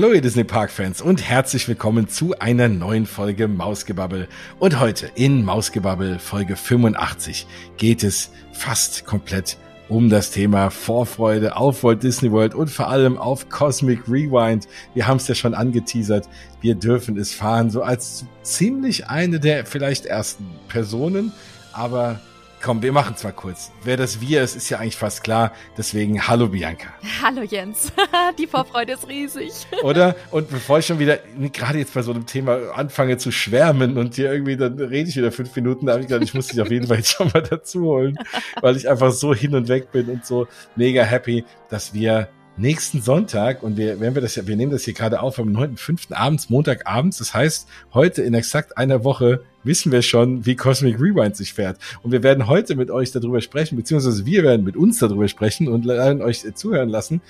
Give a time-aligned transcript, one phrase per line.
[0.00, 4.28] Hallo ihr Disney Park Fans und herzlich willkommen zu einer neuen Folge Mausgebabbel.
[4.60, 7.48] Und heute in Mausgebabbel Folge 85
[7.78, 9.56] geht es fast komplett
[9.88, 14.68] um das Thema Vorfreude auf Walt Disney World und vor allem auf Cosmic Rewind.
[14.94, 16.28] Wir haben es ja schon angeteasert.
[16.60, 21.32] Wir dürfen es fahren, so als ziemlich eine der vielleicht ersten Personen,
[21.72, 22.20] aber
[22.60, 23.70] Komm, wir machen zwar kurz.
[23.84, 25.52] Wer das Wir ist, ist ja eigentlich fast klar.
[25.76, 26.88] Deswegen hallo Bianca.
[27.22, 27.92] Hallo Jens.
[28.38, 29.52] Die Vorfreude ist riesig.
[29.82, 30.16] Oder?
[30.30, 31.18] Und bevor ich schon wieder,
[31.52, 35.16] gerade jetzt bei so einem Thema anfange zu schwärmen und hier irgendwie, dann rede ich
[35.16, 37.30] wieder fünf Minuten, da habe ich gedacht, ich muss dich auf jeden Fall jetzt schon
[37.32, 38.18] mal dazu holen,
[38.60, 42.28] weil ich einfach so hin und weg bin und so mega happy, dass wir
[42.58, 45.48] nächsten Sonntag und wir, wenn wir das ja, wir nehmen das hier gerade auf am
[45.48, 46.12] 9.5.
[46.12, 47.18] abends, Montagabends.
[47.18, 51.78] Das heißt, heute in exakt einer Woche wissen wir schon, wie Cosmic Rewind sich fährt.
[52.02, 55.68] Und wir werden heute mit euch darüber sprechen, beziehungsweise wir werden mit uns darüber sprechen
[55.68, 57.20] und werden euch zuhören lassen,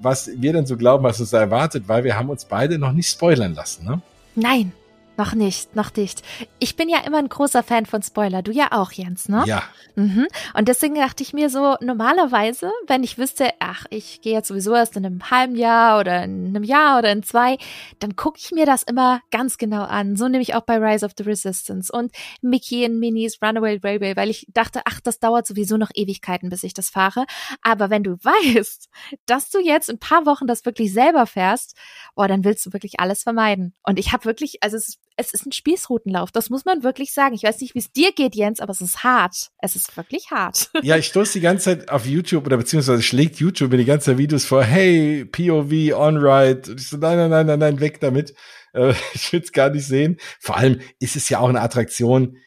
[0.00, 2.92] was wir denn so glauben, was uns da erwartet, weil wir haben uns beide noch
[2.92, 4.00] nicht spoilern lassen, ne?
[4.36, 4.72] Nein,
[5.20, 6.22] noch nicht, noch nicht.
[6.60, 8.40] Ich bin ja immer ein großer Fan von Spoiler.
[8.40, 9.44] Du ja auch, Jens, ne?
[9.46, 9.64] Ja.
[9.96, 10.26] Mhm.
[10.54, 14.74] Und deswegen dachte ich mir so, normalerweise, wenn ich wüsste, ach, ich gehe jetzt sowieso
[14.74, 17.58] erst in einem halben Jahr oder in einem Jahr oder in zwei,
[17.98, 20.16] dann gucke ich mir das immer ganz genau an.
[20.16, 24.16] So nehme ich auch bei Rise of the Resistance und Mickey in Minis Runaway Railway,
[24.16, 27.26] weil ich dachte, ach, das dauert sowieso noch Ewigkeiten, bis ich das fahre.
[27.60, 28.88] Aber wenn du weißt,
[29.26, 31.76] dass du jetzt in ein paar Wochen das wirklich selber fährst,
[32.16, 33.74] oh, dann willst du wirklich alles vermeiden.
[33.82, 36.32] Und ich habe wirklich, also es es ist ein Spießrutenlauf.
[36.32, 37.34] Das muss man wirklich sagen.
[37.34, 39.50] Ich weiß nicht, wie es dir geht, Jens, aber es ist hart.
[39.58, 40.70] Es ist wirklich hart.
[40.82, 44.06] Ja, ich stoße die ganze Zeit auf YouTube oder beziehungsweise schlägt YouTube mir die ganze
[44.06, 44.64] Zeit Videos vor.
[44.64, 46.70] Hey, POV, on-ride.
[46.70, 48.34] Und ich so, nein, nein, nein, nein, nein, weg damit.
[48.72, 50.16] Äh, ich will es gar nicht sehen.
[50.40, 52.38] Vor allem ist es ja auch eine Attraktion,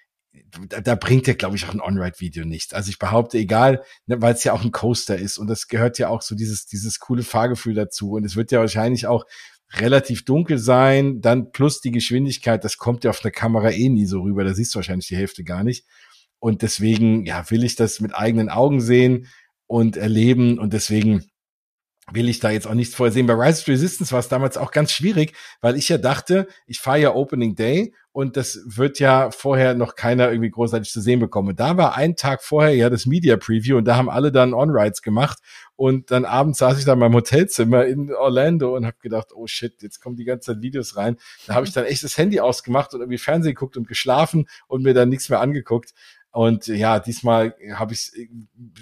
[0.70, 2.74] da, da bringt ja, glaube ich, auch ein On-Ride-Video nichts.
[2.74, 6.00] Also ich behaupte, egal, ne, weil es ja auch ein Coaster ist und das gehört
[6.00, 8.14] ja auch so dieses, dieses coole Fahrgefühl dazu.
[8.14, 9.26] Und es wird ja wahrscheinlich auch
[9.80, 14.06] relativ dunkel sein, dann plus die Geschwindigkeit, das kommt ja auf der Kamera eh nie
[14.06, 15.86] so rüber, da siehst du wahrscheinlich die Hälfte gar nicht.
[16.40, 19.28] Und deswegen, ja, will ich das mit eigenen Augen sehen
[19.68, 21.24] und erleben und deswegen
[22.12, 23.28] will ich da jetzt auch nichts vorher sehen.
[23.28, 26.80] Bei Rise of Resistance war es damals auch ganz schwierig, weil ich ja dachte, ich
[26.80, 31.20] fahre ja Opening Day und das wird ja vorher noch keiner irgendwie großartig zu sehen
[31.20, 31.56] bekommen.
[31.56, 35.02] Da war ein Tag vorher ja das Media Preview und da haben alle dann On-Rides
[35.02, 35.40] gemacht
[35.76, 39.48] und dann abends saß ich da in meinem Hotelzimmer in Orlando und habe gedacht, oh
[39.48, 41.18] shit, jetzt kommen die ganze Zeit Videos rein.
[41.48, 44.84] Da habe ich dann echt das Handy ausgemacht und irgendwie Fernsehen geguckt und geschlafen und
[44.84, 45.94] mir dann nichts mehr angeguckt.
[46.34, 48.12] Und ja, diesmal habe ich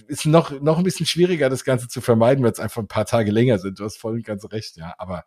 [0.07, 3.05] ist noch noch ein bisschen schwieriger, das Ganze zu vermeiden, weil es einfach ein paar
[3.05, 3.77] Tage länger sind.
[3.77, 4.95] Du hast voll und ganz recht, ja.
[4.97, 5.25] Aber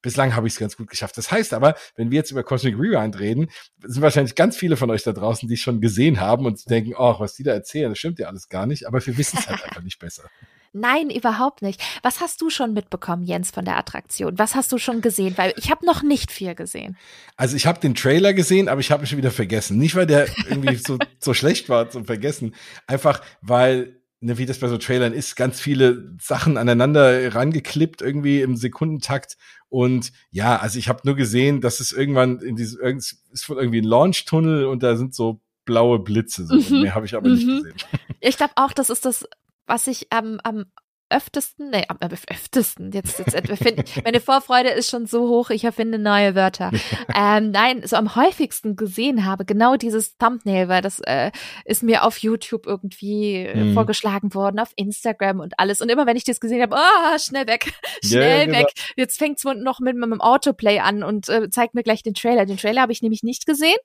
[0.00, 1.18] bislang habe ich es ganz gut geschafft.
[1.18, 3.48] Das heißt aber, wenn wir jetzt über Cosmic Rewind reden,
[3.84, 6.94] sind wahrscheinlich ganz viele von euch da draußen, die es schon gesehen haben und denken,
[6.96, 8.86] oh, was die da erzählen, das stimmt ja alles gar nicht.
[8.86, 10.30] Aber wir wissen es halt einfach nicht besser.
[10.72, 11.80] Nein, überhaupt nicht.
[12.02, 14.38] Was hast du schon mitbekommen, Jens, von der Attraktion?
[14.38, 15.34] Was hast du schon gesehen?
[15.36, 16.96] Weil ich habe noch nicht viel gesehen.
[17.36, 19.78] Also ich habe den Trailer gesehen, aber ich habe ihn schon wieder vergessen.
[19.78, 22.54] Nicht, weil der irgendwie so, so schlecht war zum Vergessen.
[22.86, 28.42] Einfach, weil, ne, wie das bei so Trailern ist, ganz viele Sachen aneinander rangeklippt, irgendwie
[28.42, 29.36] im Sekundentakt.
[29.68, 33.80] Und ja, also ich habe nur gesehen, dass es irgendwann in diesem, ist wohl irgendwie
[33.80, 36.46] ein Launch-Tunnel und da sind so blaue Blitze.
[36.46, 36.54] So.
[36.54, 36.82] Mhm.
[36.82, 37.34] Mehr habe ich aber mhm.
[37.34, 37.74] nicht gesehen.
[38.20, 39.28] Ich glaube auch, das ist das
[39.66, 40.66] was ich am, am
[41.08, 45.98] öftesten, nee, am öftesten, jetzt, jetzt erfinde, meine Vorfreude ist schon so hoch, ich erfinde
[45.98, 46.72] neue Wörter.
[47.14, 51.30] ähm, nein, so am häufigsten gesehen habe, genau dieses Thumbnail, weil das äh,
[51.64, 53.74] ist mir auf YouTube irgendwie mhm.
[53.74, 55.80] vorgeschlagen worden, auf Instagram und alles.
[55.80, 57.72] Und immer wenn ich das gesehen habe, oh, schnell weg,
[58.04, 58.58] schnell yeah, genau.
[58.58, 58.72] weg.
[58.96, 62.46] Jetzt fängt es noch mit meinem Autoplay an und äh, zeigt mir gleich den Trailer.
[62.46, 63.78] Den Trailer habe ich nämlich nicht gesehen.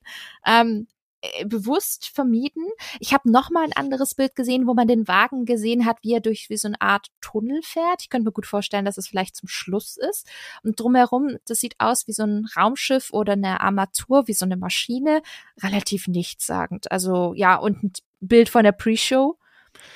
[0.46, 1.01] Ähm, äh,
[1.46, 2.66] bewusst vermieden.
[3.00, 6.14] Ich habe noch mal ein anderes Bild gesehen, wo man den Wagen gesehen hat, wie
[6.14, 8.02] er durch wie so eine Art Tunnel fährt.
[8.02, 10.28] Ich könnte mir gut vorstellen, dass es vielleicht zum Schluss ist.
[10.64, 14.58] Und drumherum, das sieht aus wie so ein Raumschiff oder eine Armatur, wie so eine
[14.58, 15.22] Maschine.
[15.62, 16.91] Relativ nichtssagend.
[16.91, 19.38] Also ja, und ein Bild von der Pre-Show.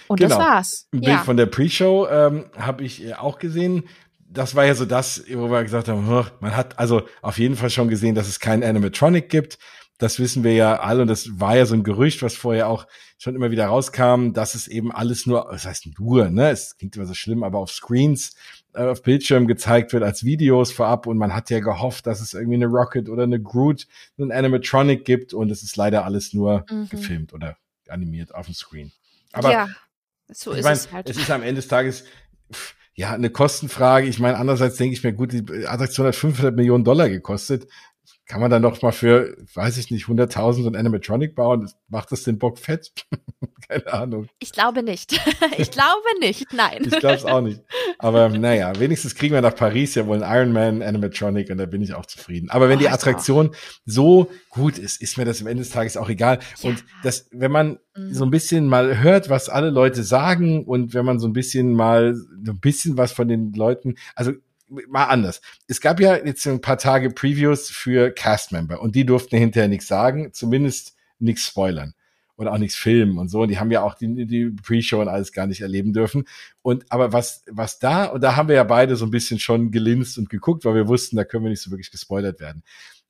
[0.08, 0.38] Und genau.
[0.38, 0.88] das war's.
[0.94, 1.24] Ein Bild ja.
[1.24, 3.86] von der Pre-Show ähm, habe ich äh, auch gesehen
[4.28, 6.06] das war ja so das, wo wir gesagt haben,
[6.40, 9.58] man hat also auf jeden Fall schon gesehen, dass es kein Animatronic gibt.
[9.98, 12.86] Das wissen wir ja alle und das war ja so ein Gerücht, was vorher auch
[13.18, 16.96] schon immer wieder rauskam, dass es eben alles nur, das heißt nur, ne, es klingt
[16.98, 18.36] immer so schlimm, aber auf Screens,
[18.74, 22.34] äh, auf Bildschirm gezeigt wird als Videos vorab und man hat ja gehofft, dass es
[22.34, 23.88] irgendwie eine Rocket oder eine Groot,
[24.18, 26.90] einen Animatronic gibt und es ist leider alles nur mhm.
[26.90, 27.58] gefilmt oder
[27.88, 28.92] animiert auf dem Screen.
[29.32, 29.70] Aber ja,
[30.28, 31.10] so ist mein, es halt.
[31.10, 32.04] Es ist am Ende des Tages,
[32.52, 34.08] pff, ja, eine Kostenfrage.
[34.08, 37.68] Ich meine, andererseits denke ich mir, gut, die Attraktion hat 500 Millionen Dollar gekostet
[38.28, 41.70] kann man dann noch mal für, weiß ich nicht, 100.000 und Animatronic bauen?
[41.90, 42.92] Macht das den Bock fett?
[43.68, 44.28] Keine Ahnung.
[44.40, 45.14] Ich glaube nicht.
[45.58, 46.84] ich glaube nicht, nein.
[46.86, 47.62] ich glaube es auch nicht.
[48.00, 51.82] Aber naja, wenigstens kriegen wir nach Paris ja wohl einen Ironman Animatronic und da bin
[51.82, 52.50] ich auch zufrieden.
[52.50, 53.52] Aber wenn oh, die Attraktion
[53.86, 56.40] so gut ist, ist mir das am Ende des Tages auch egal.
[56.62, 56.70] Ja.
[56.70, 58.14] Und das, wenn man mhm.
[58.14, 61.74] so ein bisschen mal hört, was alle Leute sagen und wenn man so ein bisschen
[61.74, 64.32] mal so ein bisschen was von den Leuten, also
[64.68, 65.42] mal anders.
[65.68, 69.88] Es gab ja jetzt ein paar Tage Previews für Castmember und die durften hinterher nichts
[69.88, 71.94] sagen, zumindest nichts spoilern
[72.36, 73.42] und auch nichts filmen und so.
[73.42, 76.26] Und die haben ja auch die, die Pre-Show und alles gar nicht erleben dürfen.
[76.62, 79.72] Und aber was, was da, und da haben wir ja beide so ein bisschen schon
[79.72, 82.64] gelinst und geguckt, weil wir wussten, da können wir nicht so wirklich gespoilert werden.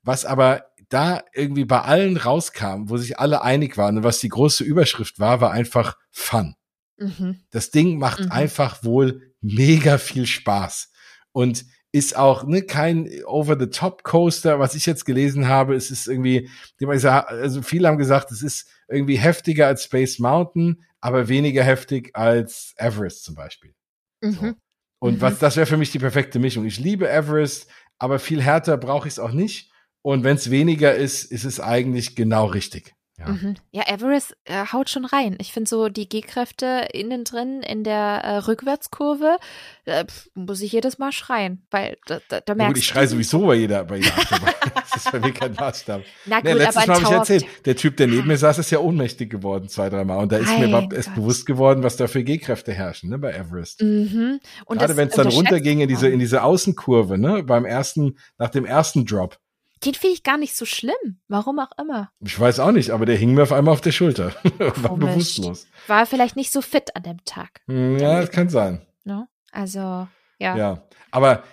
[0.03, 4.29] Was aber da irgendwie bei allen rauskam, wo sich alle einig waren und was die
[4.29, 6.55] große Überschrift war, war einfach Fun.
[6.97, 7.39] Mhm.
[7.49, 8.31] Das Ding macht mhm.
[8.31, 10.91] einfach wohl mega viel Spaß
[11.35, 15.75] und ist auch ne, kein Over-the-Top-Coaster, was ich jetzt gelesen habe.
[15.75, 16.49] Es ist irgendwie,
[16.81, 22.73] also viele haben gesagt, es ist irgendwie heftiger als Space Mountain, aber weniger heftig als
[22.77, 23.73] Everest zum Beispiel.
[24.21, 24.31] Mhm.
[24.31, 24.53] So.
[24.99, 25.21] Und mhm.
[25.21, 26.63] was, das wäre für mich die perfekte Mischung.
[26.63, 27.67] Ich liebe Everest,
[27.99, 29.71] aber viel härter brauche ich es auch nicht.
[30.01, 32.95] Und wenn es weniger ist, ist es eigentlich genau richtig.
[33.17, 33.55] Ja, mhm.
[33.71, 35.37] ja Everest äh, haut schon rein.
[35.39, 39.37] Ich finde so die G-Kräfte innen drin in der äh, Rückwärtskurve,
[39.85, 43.07] äh, muss ich jedes Mal schreien, weil da, da, da merkst ja, gut, ich schreie
[43.07, 44.53] sowieso bei jeder, bei jeder Achterbahn.
[44.75, 46.01] das ist bei mir kein Maßstab.
[46.25, 48.71] Na gut, nee, letztes Mal habe ich erzählt, der Typ, der neben mir saß, ist
[48.71, 50.17] ja ohnmächtig geworden zwei, dreimal.
[50.21, 53.31] Und da ist mein mir erst bewusst geworden, was da für G-Kräfte herrschen, ne, bei
[53.31, 53.81] Everest.
[53.81, 54.41] Mhm.
[54.65, 58.49] Und Gerade wenn es dann runterging in diese, in diese Außenkurve, ne, beim ersten, nach
[58.49, 59.37] dem ersten Drop
[59.83, 61.19] den finde ich gar nicht so schlimm.
[61.27, 62.11] Warum auch immer.
[62.21, 64.33] Ich weiß auch nicht, aber der hing mir auf einmal auf der Schulter.
[64.57, 65.67] War bewusstlos.
[65.87, 67.61] War vielleicht nicht so fit an dem Tag.
[67.67, 68.85] Hm, ja, das kann sein.
[69.03, 69.19] No?
[69.19, 69.27] Ne?
[69.51, 70.07] Also,
[70.39, 70.57] ja.
[70.57, 71.43] Ja, aber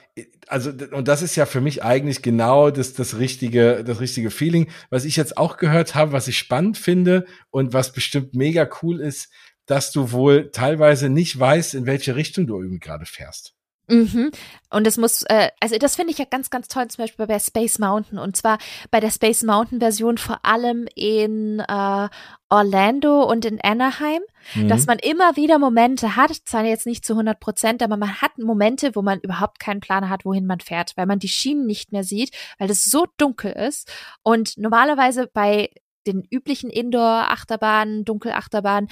[0.49, 4.71] also und das ist ja für mich eigentlich genau das das richtige das richtige Feeling,
[4.91, 9.01] was ich jetzt auch gehört habe, was ich spannend finde und was bestimmt mega cool
[9.01, 9.31] ist,
[9.67, 13.55] dass du wohl teilweise nicht weißt, in welche Richtung du irgendwie gerade fährst.
[13.89, 14.31] Mhm.
[14.71, 17.39] Und es muss, äh, also das finde ich ja ganz, ganz toll, zum Beispiel bei
[17.39, 18.19] Space Mountain.
[18.19, 18.59] Und zwar
[18.91, 22.09] bei der Space Mountain Version vor allem in äh,
[22.49, 24.23] Orlando und in Anaheim,
[24.55, 24.69] mhm.
[24.69, 28.39] dass man immer wieder Momente hat, zwar jetzt nicht zu 100 Prozent, aber man hat
[28.39, 31.93] Momente, wo man überhaupt keinen Plan hat, wohin man fährt, weil man die Schienen nicht
[31.93, 33.91] mehr sieht, weil es so dunkel ist.
[34.23, 35.71] Und normalerweise bei
[36.07, 38.89] den üblichen Indoor-Achterbahnen, Dunkelachterbahnen,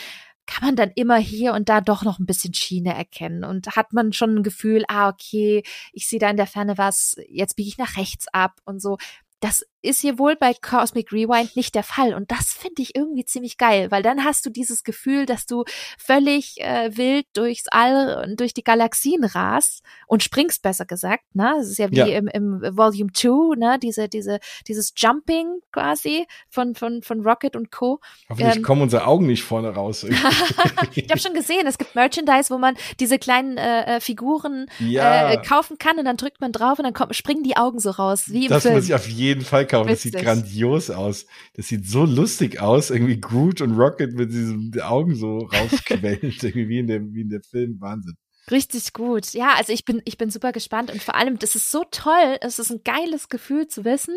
[0.47, 3.93] kann man dann immer hier und da doch noch ein bisschen Schiene erkennen und hat
[3.93, 7.69] man schon ein Gefühl, ah, okay, ich sehe da in der Ferne was, jetzt biege
[7.69, 8.99] ich nach rechts ab und so.
[9.41, 12.15] Das ist hier wohl bei Cosmic Rewind nicht der Fall.
[12.15, 15.65] Und das finde ich irgendwie ziemlich geil, weil dann hast du dieses Gefühl, dass du
[15.99, 21.25] völlig äh, wild durchs All und durch die Galaxien rast und springst, besser gesagt.
[21.35, 21.55] Ne?
[21.59, 22.07] Das ist ja wie ja.
[22.07, 23.79] Im, im Volume 2, ne?
[23.79, 28.01] diese, diese, dieses Jumping quasi von, von, von Rocket und Co.
[28.29, 30.05] Hoffentlich ähm, kommen unsere Augen nicht vorne raus.
[30.95, 35.31] ich habe schon gesehen, es gibt Merchandise, wo man diese kleinen äh, äh, Figuren ja.
[35.31, 37.91] äh, kaufen kann und dann drückt man drauf und dann kommt, springen die Augen so
[37.91, 38.25] raus.
[38.27, 38.75] Wie im das Film.
[38.75, 39.89] muss ich auf jeden Fall kaufen.
[39.89, 41.27] Das sieht grandios aus.
[41.55, 42.91] Das sieht so lustig aus.
[42.91, 47.31] Irgendwie Groot und Rocket mit diesen Augen so rausquellend, irgendwie wie in, dem, wie in
[47.31, 47.81] der Film.
[47.81, 48.17] Wahnsinn.
[48.51, 49.33] Richtig gut.
[49.33, 52.37] Ja, also ich bin, ich bin super gespannt und vor allem, das ist so toll.
[52.41, 54.15] Es ist ein geiles Gefühl zu wissen,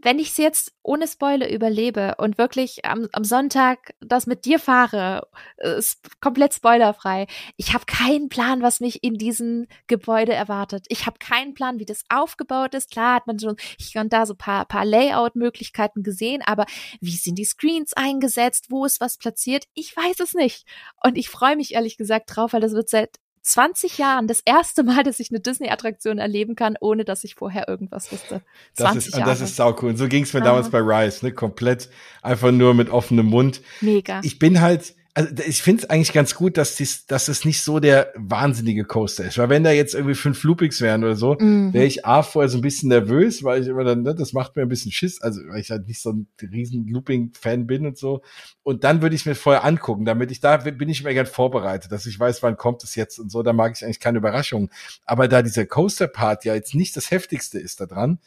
[0.00, 4.60] wenn ich es jetzt ohne Spoiler überlebe und wirklich am, am Sonntag das mit dir
[4.60, 5.26] fahre,
[5.56, 7.26] ist komplett spoilerfrei.
[7.56, 10.86] Ich habe keinen Plan, was mich in diesem Gebäude erwartet.
[10.88, 12.90] Ich habe keinen Plan, wie das aufgebaut ist.
[12.92, 16.66] Klar hat man schon hier und da so paar, paar Layout-Möglichkeiten gesehen, aber
[17.00, 18.66] wie sind die Screens eingesetzt?
[18.70, 19.64] Wo ist was platziert?
[19.74, 20.64] Ich weiß es nicht.
[21.02, 24.82] Und ich freue mich ehrlich gesagt drauf, weil das wird seit 20 Jahren das erste
[24.82, 28.42] Mal, dass ich eine Disney-Attraktion erleben kann, ohne dass ich vorher irgendwas wusste.
[28.76, 29.30] Das ist, Jahre.
[29.30, 29.90] das ist sau cool.
[29.90, 30.46] Und so ging es mir ja.
[30.46, 31.32] damals bei Rise, ne?
[31.32, 31.88] Komplett
[32.22, 33.62] einfach nur mit offenem Mund.
[33.80, 34.20] Mega.
[34.22, 37.62] Ich bin halt, also ich finde es eigentlich ganz gut, dass dies, dass es nicht
[37.62, 39.36] so der wahnsinnige Coaster ist.
[39.36, 41.72] Weil wenn da jetzt irgendwie fünf Loopings wären oder so, mhm.
[41.74, 44.54] wäre ich A vorher so ein bisschen nervös, weil ich immer dann, ne, das macht
[44.54, 47.98] mir ein bisschen Schiss, also weil ich halt nicht so ein riesen Looping-Fan bin und
[47.98, 48.22] so.
[48.62, 51.90] Und dann würde ich mir vorher angucken, damit ich da bin ich immer gern vorbereitet,
[51.90, 54.70] dass ich weiß, wann kommt es jetzt und so, da mag ich eigentlich keine Überraschungen.
[55.04, 58.20] Aber da dieser Coaster-Part ja jetzt nicht das heftigste ist da dran,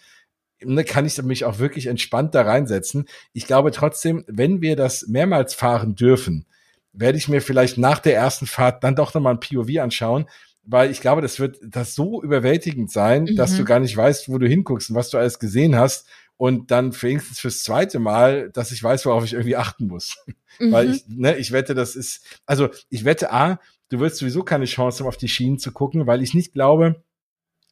[0.62, 3.06] ne, kann ich mich auch wirklich entspannt da reinsetzen.
[3.32, 6.48] Ich glaube trotzdem, wenn wir das mehrmals fahren dürfen,
[6.94, 10.28] werde ich mir vielleicht nach der ersten Fahrt dann doch nochmal ein POV anschauen,
[10.64, 13.36] weil ich glaube, das wird das so überwältigend sein, mhm.
[13.36, 16.08] dass du gar nicht weißt, wo du hinguckst und was du alles gesehen hast
[16.38, 20.18] und dann wenigstens fürs zweite Mal, dass ich weiß, worauf ich irgendwie achten muss.
[20.60, 20.72] Mhm.
[20.74, 24.66] Weil ich, ne, ich wette, das ist, also ich wette A, du wirst sowieso keine
[24.66, 27.02] Chance haben, auf die Schienen zu gucken, weil ich nicht glaube,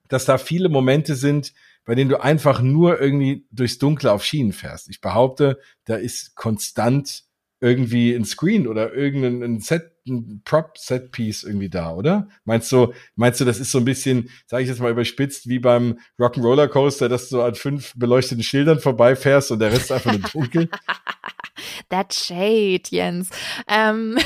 [0.07, 4.53] dass da viele Momente sind, bei denen du einfach nur irgendwie durchs Dunkle auf Schienen
[4.53, 4.89] fährst.
[4.89, 7.25] Ich behaupte, da ist konstant
[7.61, 12.29] irgendwie ein Screen oder irgendein ein Set, ein Prop-Set-Piece irgendwie da, oder?
[12.45, 15.59] Meinst du, meinst du, das ist so ein bisschen, sage ich jetzt mal überspitzt, wie
[15.59, 20.29] beim Rock'n'Roller Coaster, dass du an fünf beleuchteten Schildern vorbeifährst und der Rest einfach nur
[20.29, 20.69] dunkel?
[21.89, 23.29] That shade, Jens.
[23.67, 24.17] Ähm,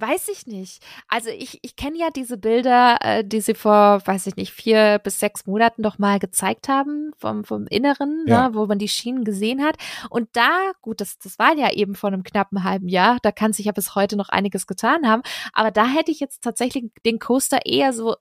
[0.00, 0.84] Weiß ich nicht.
[1.08, 5.00] Also ich, ich kenne ja diese Bilder, äh, die sie vor, weiß ich nicht, vier
[5.02, 8.48] bis sechs Monaten doch mal gezeigt haben vom, vom Inneren, ne, ja.
[8.48, 9.76] ne, wo man die Schienen gesehen hat.
[10.10, 13.52] Und da, gut, das, das war ja eben vor einem knappen halben Jahr, da kann
[13.52, 15.22] sich ja bis heute noch einiges getan haben.
[15.52, 18.16] Aber da hätte ich jetzt tatsächlich den Coaster eher so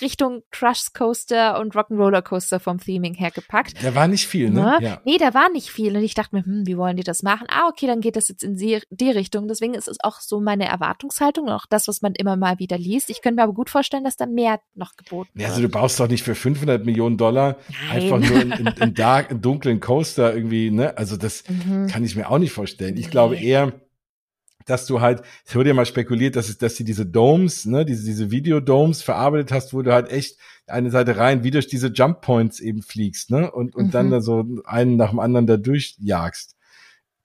[0.00, 3.74] Richtung Crush Coaster und Rock'n'Roller Coaster vom Theming her gepackt.
[3.82, 4.60] Da war nicht viel, ne?
[4.60, 4.78] ne?
[4.80, 5.00] Ja.
[5.04, 5.96] Nee, da war nicht viel.
[5.96, 7.46] Und ich dachte mir, hm, wie wollen die das machen?
[7.50, 9.48] Ah, okay, dann geht das jetzt in die, Richtung.
[9.48, 12.78] Deswegen ist es auch so meine Erwartungshaltung und auch das, was man immer mal wieder
[12.78, 13.10] liest.
[13.10, 15.42] Ich könnte mir aber gut vorstellen, dass da mehr noch geboten wird.
[15.42, 18.02] Ja, also du baust doch nicht für 500 Millionen Dollar Nein.
[18.02, 20.96] einfach nur einen, einen, dark, einen dunklen Coaster irgendwie, ne?
[20.96, 21.88] Also das mhm.
[21.88, 22.96] kann ich mir auch nicht vorstellen.
[22.96, 23.72] Ich glaube eher,
[24.66, 27.84] dass du halt, es wurde ja mal spekuliert, dass, es, dass sie diese Domes, ne,
[27.84, 31.88] diese, diese Videodomes verarbeitet hast, wo du halt echt eine Seite rein wie durch diese
[31.88, 33.90] Jump Points eben fliegst, ne, und, und mhm.
[33.90, 36.56] dann da so einen nach dem anderen da durchjagst.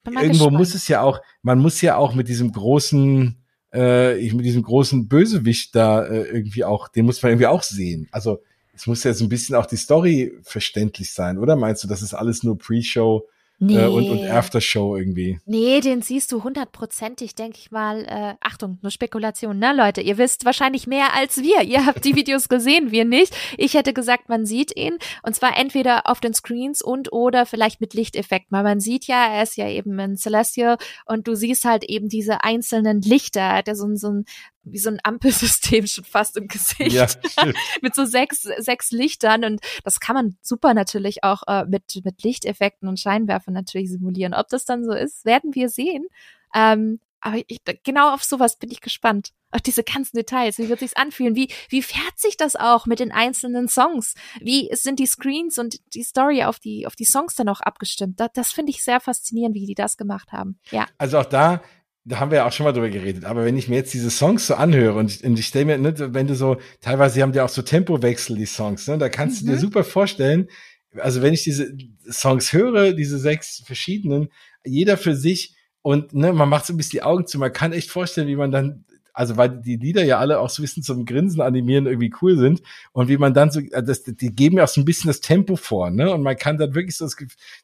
[0.06, 0.56] Irgendwo gespannt.
[0.56, 3.36] muss es ja auch, man muss ja auch mit diesem großen,
[3.72, 8.08] äh, mit diesem großen Bösewicht da äh, irgendwie auch, den muss man irgendwie auch sehen.
[8.10, 8.42] Also
[8.72, 12.02] es muss ja so ein bisschen auch die Story verständlich sein, oder meinst du, das
[12.02, 13.28] ist alles nur Pre-Show?
[13.60, 13.76] Nee.
[13.76, 15.40] Äh, und, und Aftershow irgendwie.
[15.44, 18.04] Nee, den siehst du hundertprozentig, denke ich mal.
[18.04, 20.00] Äh, Achtung, nur Spekulation, ne, Leute?
[20.00, 21.62] Ihr wisst wahrscheinlich mehr als wir.
[21.62, 23.34] Ihr habt die Videos gesehen, wir nicht.
[23.56, 24.96] Ich hätte gesagt, man sieht ihn.
[25.22, 28.46] Und zwar entweder auf den Screens und oder vielleicht mit Lichteffekt.
[28.50, 32.08] Weil man sieht ja, er ist ja eben ein Celestial und du siehst halt eben
[32.08, 33.62] diese einzelnen Lichter.
[33.64, 34.24] Der so, so ein
[34.72, 36.92] wie so ein Ampelsystem schon fast im Gesicht.
[36.92, 37.06] Ja,
[37.82, 39.44] mit so sechs, sechs Lichtern.
[39.44, 44.34] Und das kann man super natürlich auch äh, mit, mit Lichteffekten und Scheinwerfern natürlich simulieren.
[44.34, 46.06] Ob das dann so ist, werden wir sehen.
[46.54, 49.32] Ähm, aber ich, genau auf sowas bin ich gespannt.
[49.50, 50.58] Auf diese ganzen Details.
[50.58, 51.34] Wie wird sich's anfühlen?
[51.34, 54.14] Wie, wie fährt sich das auch mit den einzelnen Songs?
[54.40, 58.20] Wie sind die Screens und die Story auf die, auf die Songs dann auch abgestimmt?
[58.20, 60.60] Das, das finde ich sehr faszinierend, wie die das gemacht haben.
[60.70, 60.86] Ja.
[60.98, 61.62] Also auch da,
[62.08, 64.10] da haben wir ja auch schon mal drüber geredet, aber wenn ich mir jetzt diese
[64.10, 67.32] Songs so anhöre und ich, und ich stelle mir, ne, wenn du so, teilweise haben
[67.32, 69.46] die auch so Tempowechsel, die Songs, ne, da kannst mhm.
[69.46, 69.62] du dir mhm.
[69.62, 70.48] super vorstellen,
[70.96, 71.76] also wenn ich diese
[72.10, 74.30] Songs höre, diese sechs verschiedenen,
[74.64, 77.72] jeder für sich und ne, man macht so ein bisschen die Augen zu, man kann
[77.72, 78.84] echt vorstellen, wie man dann
[79.18, 82.38] also weil die Lieder ja alle auch so ein bisschen zum Grinsen animieren irgendwie cool
[82.38, 82.62] sind
[82.92, 85.20] und wie man dann so, äh, das, die geben ja auch so ein bisschen das
[85.20, 86.12] Tempo vor, ne?
[86.14, 87.16] Und man kann dann wirklich so das,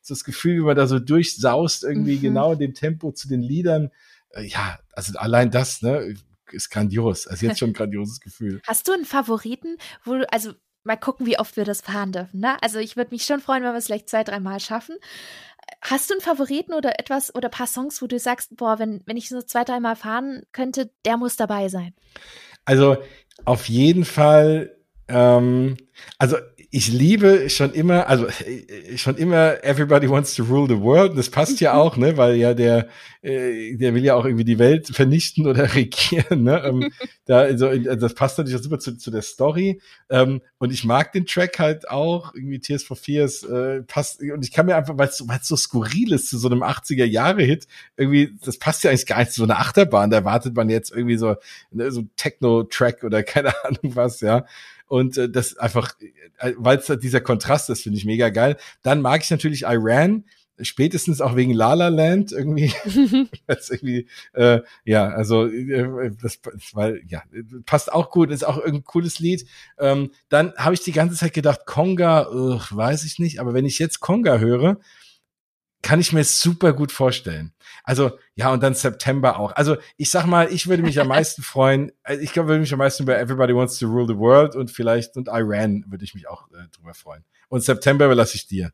[0.02, 2.22] so das Gefühl, wie man da so durchsaust irgendwie mhm.
[2.22, 3.92] genau in dem Tempo zu den Liedern
[4.42, 6.14] ja, also allein das, ne,
[6.50, 7.26] ist grandios.
[7.26, 8.60] Also jetzt schon ein grandioses Gefühl.
[8.66, 10.52] Hast du einen Favoriten, wo du, also
[10.84, 12.62] mal gucken, wie oft wir das fahren dürfen, ne?
[12.62, 14.96] Also ich würde mich schon freuen, wenn wir es vielleicht zwei, dreimal schaffen.
[15.80, 19.16] Hast du einen Favoriten oder etwas oder paar Songs, wo du sagst, boah, wenn, wenn
[19.16, 21.94] ich so zwei, dreimal fahren könnte, der muss dabei sein?
[22.66, 22.98] Also
[23.44, 24.76] auf jeden Fall,
[25.08, 25.76] ähm,
[26.18, 26.36] also
[26.76, 31.16] ich liebe schon immer, also äh, schon immer Everybody Wants to Rule the World.
[31.16, 32.88] Das passt ja auch, ne, weil ja der,
[33.22, 36.42] äh, der will ja auch irgendwie die Welt vernichten oder regieren.
[36.42, 36.60] Ne?
[36.64, 36.90] Ähm,
[37.26, 39.80] da, also, das passt natürlich auch super zu, zu der Story.
[40.10, 44.20] Ähm, und ich mag den Track halt auch, irgendwie Tears for Fears äh, passt.
[44.20, 47.04] Und ich kann mir einfach, weil es so, so skurril ist zu so einem 80er
[47.04, 50.10] Jahre Hit, irgendwie, das passt ja eigentlich gar nicht zu so einer Achterbahn.
[50.10, 51.36] Da erwartet man jetzt irgendwie so,
[51.70, 54.44] ne, so Techno-Track oder keine Ahnung was, ja.
[54.86, 55.94] Und äh, das einfach,
[56.38, 58.56] äh, weil es dieser Kontrast ist, finde ich mega geil.
[58.82, 60.24] Dann mag ich natürlich Iran,
[60.60, 62.72] spätestens auch wegen La La Land irgendwie.
[63.46, 66.40] das irgendwie äh, ja, also äh, das,
[66.72, 67.22] weil ja
[67.66, 69.46] passt auch gut, ist auch ein cooles Lied.
[69.78, 73.66] Ähm, dann habe ich die ganze Zeit gedacht, Konga, uh, weiß ich nicht, aber wenn
[73.66, 74.78] ich jetzt Konga höre,
[75.84, 77.52] kann ich mir super gut vorstellen.
[77.84, 79.52] Also, ja, und dann September auch.
[79.52, 82.72] Also, ich sag mal, ich würde mich am meisten freuen, äh, ich glaube, würde mich
[82.72, 86.14] am meisten über Everybody Wants to Rule the World und vielleicht und Iran würde ich
[86.14, 87.22] mich auch äh, drüber freuen.
[87.48, 88.72] Und September überlasse ich dir.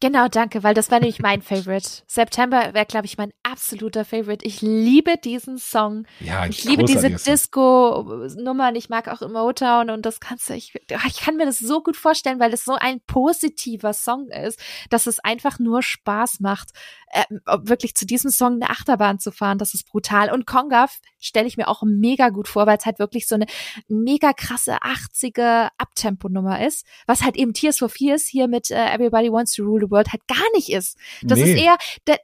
[0.00, 1.88] Genau, danke, weil das war nämlich mein Favorite.
[2.06, 4.44] September wäre, glaube ich, mein absoluter Favorite.
[4.44, 6.06] Ich liebe diesen Song.
[6.20, 8.74] Ja, ich liebe diese Disco-Nummern.
[8.74, 11.96] Ich mag auch Motown und das kannst du, ich, ich kann mir das so gut
[11.96, 14.60] vorstellen, weil es so ein positiver Song ist,
[14.90, 16.72] dass es einfach nur Spaß macht,
[17.08, 17.24] äh,
[17.62, 19.56] wirklich zu diesem Song eine Achterbahn zu fahren.
[19.56, 20.30] Das ist brutal.
[20.30, 23.46] Und Konga stelle ich mir auch mega gut vor, weil es halt wirklich so eine
[23.88, 29.32] mega krasse 80er Abtempo-Nummer ist, was halt eben Tears for Fears hier mit äh, Everybody
[29.32, 30.98] Wants to Rule the World halt gar nicht ist.
[31.22, 31.52] Das nee.
[31.52, 31.78] ist eher,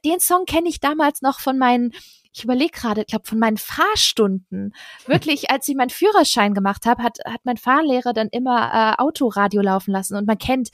[0.05, 1.91] den Song kenne ich damals noch von meinen
[2.35, 4.73] ich überlege gerade, ich glaube, von meinen Fahrstunden.
[5.05, 9.61] Wirklich, als ich meinen Führerschein gemacht habe, hat, hat mein Fahrlehrer dann immer äh, Autoradio
[9.61, 10.17] laufen lassen.
[10.17, 10.69] Und man kennt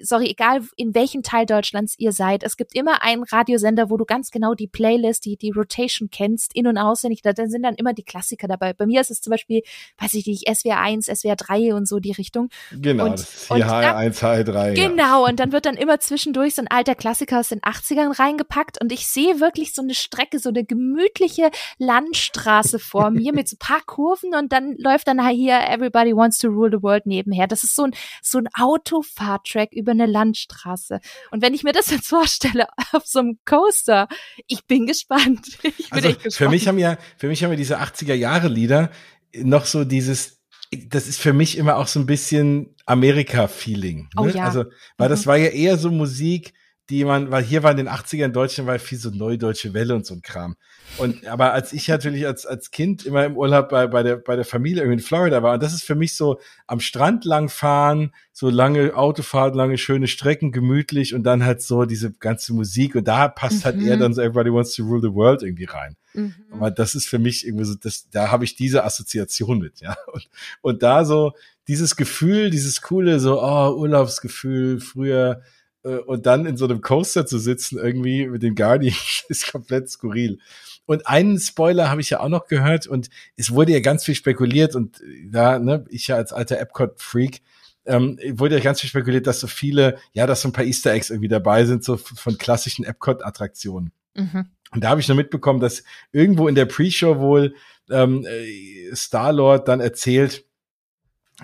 [0.00, 4.04] sorry, egal in welchem Teil Deutschlands ihr seid, es gibt immer einen Radiosender, wo du
[4.04, 7.22] ganz genau die Playlist, die, die Rotation kennst, in- und auswendig.
[7.22, 8.72] Da sind dann immer die Klassiker dabei.
[8.72, 9.62] Bei mir ist es zum Beispiel,
[9.98, 12.48] weiß ich nicht, SWR 1, SWR 3 und so die Richtung.
[12.72, 14.74] Genau, und, das ist hier HR1, HR3.
[14.74, 15.28] Genau, ja.
[15.28, 18.92] und dann wird dann immer zwischendurch so ein alter Klassiker aus den 80ern reingepackt und
[18.92, 23.58] ich sehe wirklich so eine Strecke, so eine gemütliche Landstraße vor mir mit so ein
[23.58, 27.46] paar Kurven und dann läuft dann hier Everybody Wants to Rule the World nebenher.
[27.46, 31.00] Das ist so ein, so ein Autofahrtrack über eine Landstraße.
[31.30, 34.08] Und wenn ich mir das jetzt vorstelle auf so einem Coaster,
[34.46, 35.46] ich bin gespannt.
[35.78, 36.34] Ich bin also gespannt.
[36.34, 38.90] Für mich haben ja, für mich haben ja diese 80er Jahre Lieder
[39.36, 40.40] noch so dieses,
[40.88, 44.02] das ist für mich immer auch so ein bisschen Amerika-Feeling.
[44.02, 44.08] Ne?
[44.16, 44.44] Oh ja.
[44.44, 44.64] Also,
[44.96, 45.12] weil Mhm.
[45.12, 46.52] das war ja eher so Musik,
[46.90, 49.94] die man, weil hier war in den 80ern in Deutschland war viel so neudeutsche Welle
[49.94, 50.56] und so ein Kram.
[50.98, 54.36] Und aber als ich natürlich als als Kind immer im Urlaub bei bei der bei
[54.36, 57.48] der Familie irgendwie in Florida war und das ist für mich so am Strand lang
[57.48, 62.94] fahren, so lange Autofahrt, lange schöne Strecken, gemütlich und dann halt so diese ganze Musik
[62.94, 63.86] und da passt halt Mhm.
[63.86, 65.96] eher dann so Everybody Wants to Rule the World irgendwie rein.
[66.14, 66.34] Mhm.
[66.50, 69.96] Aber das ist für mich irgendwie so, das, da habe ich diese Assoziation mit, ja.
[70.12, 70.28] Und,
[70.60, 71.32] und da so
[71.68, 75.42] dieses Gefühl, dieses coole, so, oh, Urlaubsgefühl früher,
[75.88, 80.38] und dann in so einem Coaster zu sitzen, irgendwie mit den Guardians, ist komplett skurril.
[80.86, 84.14] Und einen Spoiler habe ich ja auch noch gehört und es wurde ja ganz viel
[84.14, 87.40] spekuliert und da, ne, ich ja als alter Epcot-Freak,
[87.84, 90.92] ähm, wurde ja ganz viel spekuliert, dass so viele, ja, dass so ein paar Easter
[90.92, 93.92] Eggs irgendwie dabei sind, so von klassischen Epcot-Attraktionen.
[94.14, 94.46] Mhm.
[94.72, 97.54] Und da habe ich nur mitbekommen, dass irgendwo in der Pre-Show wohl
[97.90, 100.44] ähm, äh, Star-Lord dann erzählt,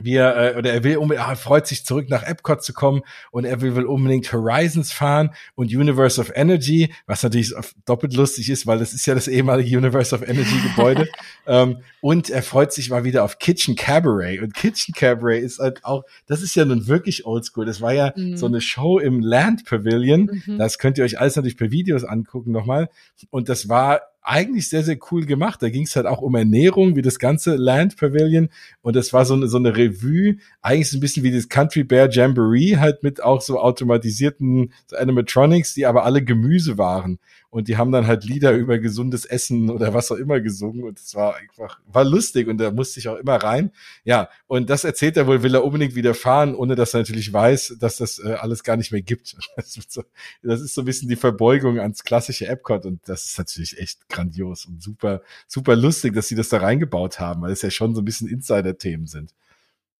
[0.02, 3.02] wie er, äh, oder er will unbedingt, er freut sich zurück nach Epcot zu kommen
[3.30, 7.54] und er will, will unbedingt Horizons fahren und Universe of Energy, was natürlich
[7.86, 11.08] doppelt lustig ist, weil das ist ja das ehemalige Universe of Energy Gebäude.
[11.46, 14.42] ähm, und er freut sich mal wieder auf Kitchen Cabaret.
[14.42, 17.64] Und Kitchen Cabaret ist halt auch, das ist ja nun wirklich oldschool.
[17.64, 18.36] Das war ja Mhm.
[18.36, 20.42] so eine Show im Land Pavilion.
[20.46, 20.58] Mhm.
[20.58, 22.88] Das könnt ihr euch alles natürlich per Videos angucken nochmal.
[23.30, 25.62] Und das war eigentlich sehr, sehr cool gemacht.
[25.62, 28.50] Da ging es halt auch um Ernährung, wie das ganze Land Pavilion.
[28.82, 31.82] Und das war so eine, so eine Revue, eigentlich so ein bisschen wie das Country
[31.82, 37.18] Bear Jamboree, halt mit auch so automatisierten so Animatronics, die aber alle Gemüse waren.
[37.50, 40.84] Und die haben dann halt Lieder über gesundes Essen oder was auch immer gesungen.
[40.84, 43.72] Und es war einfach, war lustig und da musste ich auch immer rein.
[44.04, 47.32] Ja, und das erzählt er wohl, will er unbedingt wieder fahren, ohne dass er natürlich
[47.32, 49.36] weiß, dass das äh, alles gar nicht mehr gibt.
[49.56, 50.04] Das ist, so,
[50.42, 54.08] das ist so ein bisschen die Verbeugung ans klassische Epcot und das ist natürlich echt
[54.08, 57.94] grandios und super, super lustig, dass sie das da reingebaut haben, weil es ja schon
[57.94, 59.34] so ein bisschen Insider-Themen sind.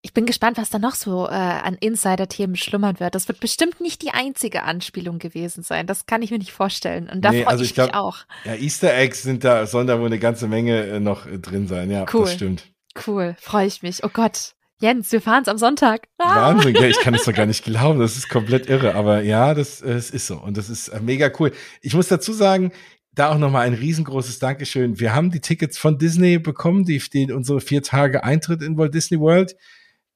[0.01, 3.15] Ich bin gespannt, was da noch so äh, an Insider-Themen schlummern wird.
[3.17, 5.87] Das wird bestimmt nicht die einzige Anspielung gewesen sein.
[5.89, 7.09] Das kann ich mir nicht vorstellen.
[7.13, 8.19] Und da Nee, freue also ich, ich glaub- mich auch.
[8.45, 11.67] Ja, Easter Eggs sind da, sollen da wohl eine ganze Menge äh, noch äh, drin
[11.67, 11.91] sein.
[11.91, 12.23] Ja, Cool.
[12.23, 12.71] das stimmt.
[13.07, 14.05] Cool, freue ich mich.
[14.05, 14.53] Oh Gott.
[14.81, 16.07] Jens, wir fahren's am Sonntag.
[16.19, 16.53] Ah!
[16.53, 17.99] Wahnsinn, ja, ich kann es doch gar nicht glauben.
[17.99, 18.95] Das ist komplett irre.
[18.95, 20.37] Aber ja, das, äh, es ist so.
[20.39, 21.51] Und das ist äh, mega cool.
[21.83, 22.71] Ich muss dazu sagen,
[23.13, 25.01] da auch nochmal ein riesengroßes Dankeschön.
[25.01, 28.95] Wir haben die Tickets von Disney bekommen, die, die unsere vier Tage Eintritt in Walt
[28.95, 29.57] Disney World.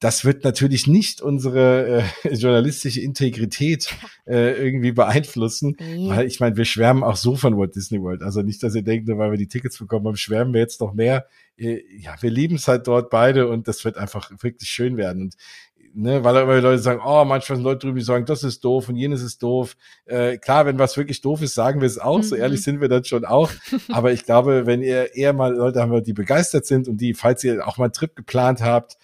[0.03, 3.95] Das wird natürlich nicht unsere äh, journalistische Integrität
[4.27, 6.09] äh, irgendwie beeinflussen, Nee.
[6.11, 8.23] weil ich meine, wir schwärmen auch so von Walt Disney World.
[8.23, 10.81] Also nicht, dass ihr denkt, nur weil wir die Tickets bekommen haben, schwärmen wir jetzt
[10.81, 11.27] noch mehr.
[11.57, 15.23] Äh, ja, wir lieben es halt dort beide und das wird einfach wirklich schön werden.
[15.23, 15.37] Und
[15.95, 18.89] ne, weil immer Leute sagen, oh, manchmal sind Leute drüben, die sagen, das ist doof
[18.89, 19.77] und jenes ist doof.
[20.07, 22.23] Äh, klar, wenn was wirklich doof ist, sagen wir es auch.
[22.25, 22.41] So Mhm.
[22.43, 23.51] ehrlich sind wir dann schon auch.
[23.93, 27.45] Aber ich glaube, wenn ihr eher mal Leute haben, die begeistert sind und die, falls
[27.45, 28.97] ihr auch mal einen Trip geplant habt,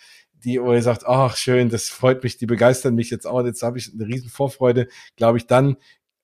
[0.45, 3.63] die, wo ihr sagt, ach schön, das freut mich, die begeistern mich jetzt auch, jetzt
[3.63, 5.77] habe ich eine riesen Vorfreude, glaube ich, dann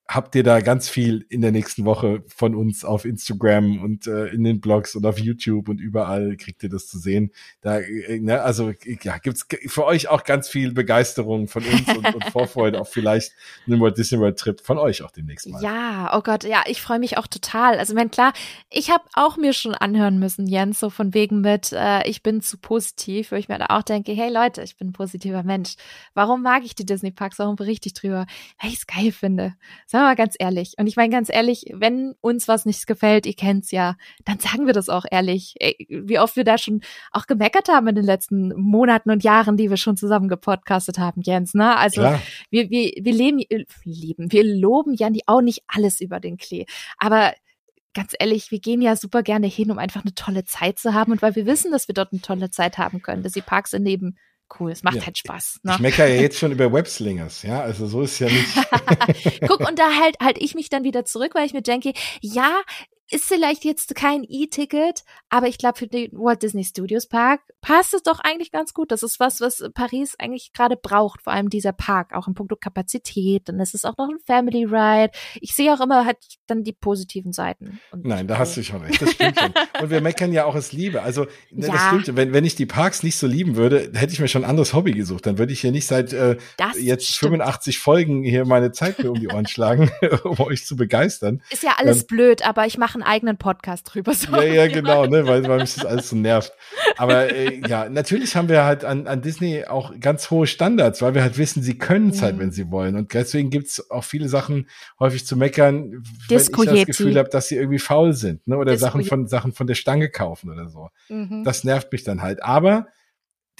[0.07, 4.27] habt ihr da ganz viel in der nächsten Woche von uns auf Instagram und äh,
[4.27, 7.33] in den Blogs und auf YouTube und überall kriegt ihr das zu sehen.
[7.63, 12.15] Da, äh, ne, also ja, gibt's für euch auch ganz viel Begeisterung von uns und,
[12.15, 13.33] und Vorfreude auf vielleicht
[13.67, 15.63] einen Walt Disney World Trip von euch auch demnächst mal.
[15.63, 17.79] Ja, oh Gott, ja, ich freue mich auch total.
[17.79, 18.35] Also, mein klar,
[18.71, 22.43] ich habe auch mir schon anhören müssen, Jens, so von wegen mit, äh, ich bin
[22.43, 25.77] zu positiv, wo ich mir da auch denke, hey Leute, ich bin ein positiver Mensch.
[26.13, 27.39] Warum mag ich die Disney Parks?
[27.39, 28.27] Warum berichte ich drüber?
[28.61, 29.55] Weil ich es geil finde.
[29.95, 30.75] Sagen wir mal ganz ehrlich.
[30.77, 34.67] Und ich meine ganz ehrlich, wenn uns was nicht gefällt, ihr kennt's ja, dann sagen
[34.67, 35.55] wir das auch ehrlich.
[35.61, 36.81] Ey, wie oft wir da schon
[37.13, 41.21] auch gemeckert haben in den letzten Monaten und Jahren, die wir schon zusammen gepodcastet haben,
[41.23, 41.77] Jens, ne?
[41.77, 42.21] Also, Klar.
[42.51, 46.67] wir, wir, wir leben, äh, lieben, wir loben ja auch nicht alles über den Klee.
[46.99, 47.33] Aber
[47.95, 51.13] ganz ehrlich, wir gehen ja super gerne hin, um einfach eine tolle Zeit zu haben
[51.13, 53.23] und weil wir wissen, dass wir dort eine tolle Zeit haben können.
[53.23, 54.17] Dass die Parks sind eben
[54.59, 54.71] cool.
[54.73, 55.07] Es macht Ja.
[55.07, 55.57] halt Spaß.
[55.59, 55.77] Ich Ne?
[55.81, 59.41] meckere ja jetzt schon über Webslingers, ja, also so ist ja nicht.
[59.49, 62.61] Guck, und da halt, halt ich mich dann wieder zurück, weil ich mir denke, ja,
[63.11, 67.95] ist vielleicht jetzt kein E-Ticket, aber ich glaube, für den Walt Disney Studios Park passt
[67.95, 68.91] es doch eigentlich ganz gut.
[68.91, 72.57] Das ist was, was Paris eigentlich gerade braucht, vor allem dieser Park, auch in puncto
[72.57, 73.49] Kapazität.
[73.49, 75.13] Dann ist es auch noch ein Family Ride.
[75.41, 77.81] Ich sehe auch immer halt dann die positiven Seiten.
[77.91, 79.01] Und Nein, da hast du schon recht.
[79.01, 79.53] Das stimmt schon.
[79.83, 81.03] Und wir meckern ja auch es Liebe.
[81.03, 81.73] Also, ne, ja.
[81.73, 82.17] das stimmt.
[82.17, 84.73] Wenn, wenn ich die Parks nicht so lieben würde, hätte ich mir schon ein anderes
[84.73, 85.27] Hobby gesucht.
[85.27, 86.37] Dann würde ich hier nicht seit äh,
[86.79, 87.35] jetzt stimmt.
[87.35, 89.91] 85 Folgen hier meine Zeit mir um die Ohren schlagen,
[90.25, 91.43] um euch zu begeistern.
[91.51, 94.15] Ist ja alles ähm, blöd, aber ich mache einen eigenen Podcast drüber.
[94.15, 96.53] So ja, ja, genau, ne, weil, weil mich das alles so nervt.
[96.97, 101.15] Aber äh, ja, natürlich haben wir halt an, an Disney auch ganz hohe Standards, weil
[101.15, 102.41] wir halt wissen, sie können es halt, mhm.
[102.41, 102.97] wenn sie wollen.
[102.97, 107.29] Und deswegen gibt's auch viele Sachen häufig zu meckern, Disco wenn ich das Gefühl habe,
[107.29, 108.57] dass sie irgendwie faul sind, ne?
[108.57, 110.89] Oder Disco Sachen von Sachen von der Stange kaufen oder so.
[111.09, 111.45] Mhm.
[111.45, 112.43] Das nervt mich dann halt.
[112.43, 112.87] Aber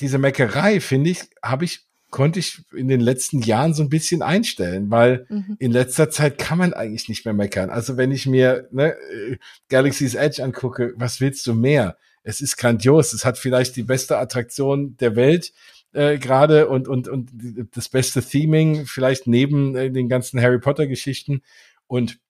[0.01, 4.23] diese Meckerei, finde ich, habe ich konnte ich in den letzten Jahren so ein bisschen
[4.23, 5.57] einstellen, weil mhm.
[5.59, 7.71] in letzter Zeit kann man eigentlich nicht mehr meckern.
[7.71, 9.37] Also wenn ich mir ne, äh,
[9.69, 11.97] Galaxy's Edge angucke, was willst du mehr?
[12.23, 13.15] Es ist grandios.
[13.15, 15.53] Es hat vielleicht die beste Attraktion der Welt
[15.93, 17.33] äh, gerade und, und, und
[17.73, 21.43] das beste Theming, vielleicht neben äh, den ganzen Harry Potter Geschichten.
[21.89, 22.21] Und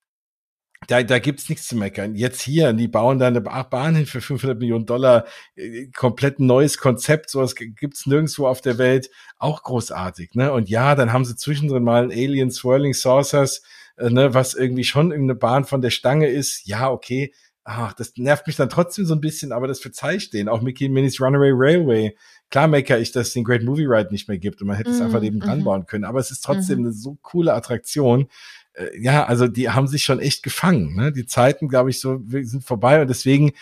[0.88, 2.14] da, da gibt's nichts zu meckern.
[2.14, 5.24] Jetzt hier, die bauen da eine Bahn hin für 500 Millionen Dollar,
[5.56, 10.52] äh, komplett neues Konzept, sowas gibt's nirgendwo auf der Welt, auch großartig, ne?
[10.52, 13.62] Und ja, dann haben sie zwischendrin mal ein Alien Swirling Saucers,
[13.96, 16.66] äh, ne, was irgendwie schon irgendeine Bahn von der Stange ist.
[16.66, 17.32] Ja, okay.
[17.66, 20.50] Ach, das nervt mich dann trotzdem so ein bisschen, aber das verzeih ich denen.
[20.50, 22.14] Auch Mickey Minis Runaway Railway.
[22.50, 24.90] Klar mecker ich, dass es den Great Movie Ride nicht mehr gibt und man hätte
[24.90, 26.04] es mm, einfach neben dran mm bauen können.
[26.04, 28.28] Aber es ist trotzdem mm eine so coole Attraktion,
[28.74, 30.94] äh, ja, also die haben sich schon echt gefangen.
[30.94, 31.12] Ne?
[31.12, 33.52] Die Zeiten, glaube ich, so sind vorbei und deswegen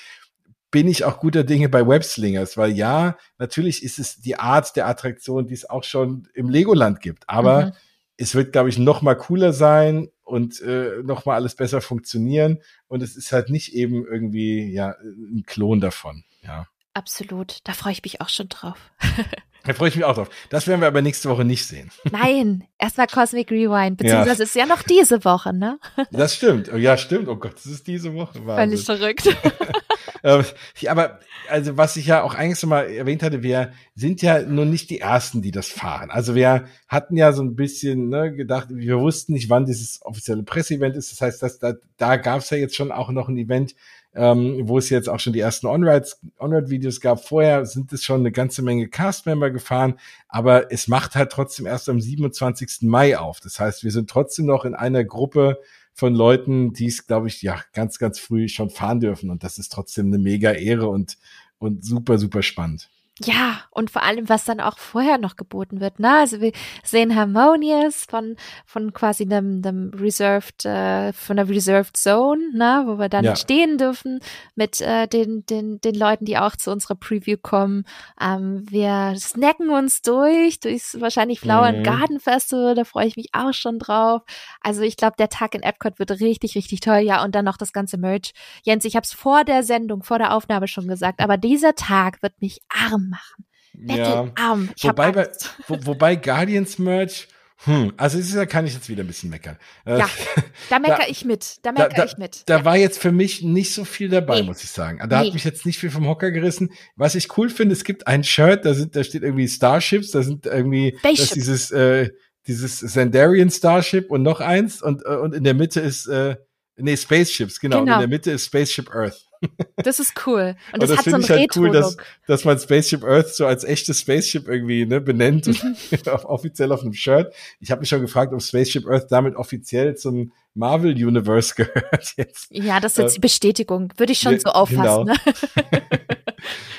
[0.70, 4.88] bin ich auch guter Dinge bei Webslingers, weil ja, natürlich ist es die Art der
[4.88, 7.72] Attraktion, die es auch schon im Legoland gibt, aber mhm.
[8.16, 12.62] es wird, glaube ich, noch mal cooler sein und äh, noch mal alles besser funktionieren
[12.88, 16.24] und es ist halt nicht eben irgendwie ja ein Klon davon.
[16.42, 16.66] Ja.
[16.94, 18.78] Absolut, da freue ich mich auch schon drauf.
[19.64, 20.28] Da freue ich mich auch drauf.
[20.50, 21.90] Das werden wir aber nächste Woche nicht sehen.
[22.10, 24.44] Nein, erstmal Cosmic Rewind, beziehungsweise ja.
[24.44, 25.78] ist ja noch diese Woche, ne?
[26.10, 26.70] Das stimmt.
[26.76, 27.28] Ja, stimmt.
[27.28, 28.44] Oh Gott, das ist diese Woche.
[28.44, 28.78] Wahnsinn.
[28.78, 29.36] Völlig verrückt.
[30.24, 30.44] Ähm,
[30.88, 34.70] aber also was ich ja auch eigentlich schon mal erwähnt hatte, wir sind ja nun
[34.70, 36.10] nicht die Ersten, die das fahren.
[36.10, 40.44] Also wir hatten ja so ein bisschen ne, gedacht, wir wussten nicht, wann dieses offizielle
[40.44, 41.10] Presseevent ist.
[41.10, 43.74] Das heißt, dass da, da gab es ja jetzt schon auch noch ein Event,
[44.14, 47.24] ähm, wo es jetzt auch schon die ersten On-Ride-Videos gab.
[47.24, 49.98] Vorher sind es schon eine ganze Menge Cast-Member gefahren,
[50.28, 52.82] aber es macht halt trotzdem erst am 27.
[52.82, 53.40] Mai auf.
[53.40, 55.60] Das heißt, wir sind trotzdem noch in einer Gruppe
[55.94, 59.30] von Leuten, die es, glaube ich, ja, ganz, ganz früh schon fahren dürfen.
[59.30, 61.18] Und das ist trotzdem eine mega Ehre und,
[61.58, 62.88] und super, super spannend.
[63.20, 65.98] Ja, und vor allem, was dann auch vorher noch geboten wird.
[65.98, 66.10] Ne?
[66.20, 72.40] Also wir sehen Harmonious von, von quasi einem, einem Reserved, äh, von der Reserved Zone,
[72.54, 72.84] ne?
[72.86, 73.36] wo wir dann ja.
[73.36, 74.20] stehen dürfen
[74.54, 77.84] mit äh, den, den, den Leuten, die auch zu unserer Preview kommen.
[78.18, 81.82] Ähm, wir snacken uns durch, durchs wahrscheinlich Flower mhm.
[81.82, 84.22] Garden Festival, da freue ich mich auch schon drauf.
[84.62, 87.00] Also ich glaube, der Tag in Epcot wird richtig, richtig toll.
[87.00, 88.32] Ja, und dann noch das ganze Merch.
[88.62, 92.22] Jens, ich habe es vor der Sendung, vor der Aufnahme schon gesagt, aber dieser Tag
[92.22, 93.44] wird mich arm machen.
[93.74, 94.32] Bettelarm.
[94.76, 94.90] Ja.
[94.90, 95.30] wobei, bei,
[95.66, 97.28] wo, wobei Guardians Merch,
[97.64, 99.56] hm, also ist, da kann ich jetzt wieder ein bisschen meckern.
[99.86, 100.08] Äh, ja,
[100.70, 101.58] da meckere ich mit.
[101.62, 102.42] Da meckere ich mit.
[102.46, 102.64] Da ja.
[102.64, 104.46] war jetzt für mich nicht so viel dabei, nee.
[104.46, 104.98] muss ich sagen.
[104.98, 105.26] Da nee.
[105.26, 106.72] hat mich jetzt nicht viel vom Hocker gerissen.
[106.96, 110.22] Was ich cool finde, es gibt ein Shirt, da sind, da steht irgendwie Starships, da
[110.22, 112.10] sind irgendwie das dieses, äh,
[112.48, 116.36] dieses Zendarian Starship und noch eins und, äh, und in der Mitte ist, äh,
[116.76, 117.80] nee, Spaceships, genau.
[117.80, 117.92] genau.
[117.92, 119.28] Und in der Mitte ist Spaceship Earth.
[119.76, 120.54] Das ist cool.
[120.72, 123.46] Und das, und das hat so einen halt cool, dass, dass man Spaceship Earth so
[123.46, 125.76] als echtes Spaceship irgendwie ne, benennt, mhm.
[126.24, 127.32] offiziell auf einem Shirt.
[127.60, 132.46] Ich habe mich schon gefragt, ob Spaceship Earth damit offiziell zum Marvel Universe gehört jetzt.
[132.50, 133.92] Ja, das ist jetzt äh, die Bestätigung.
[133.96, 134.82] Würde ich schon ja, so auffassen.
[134.82, 135.04] Genau.
[135.04, 135.14] Ne?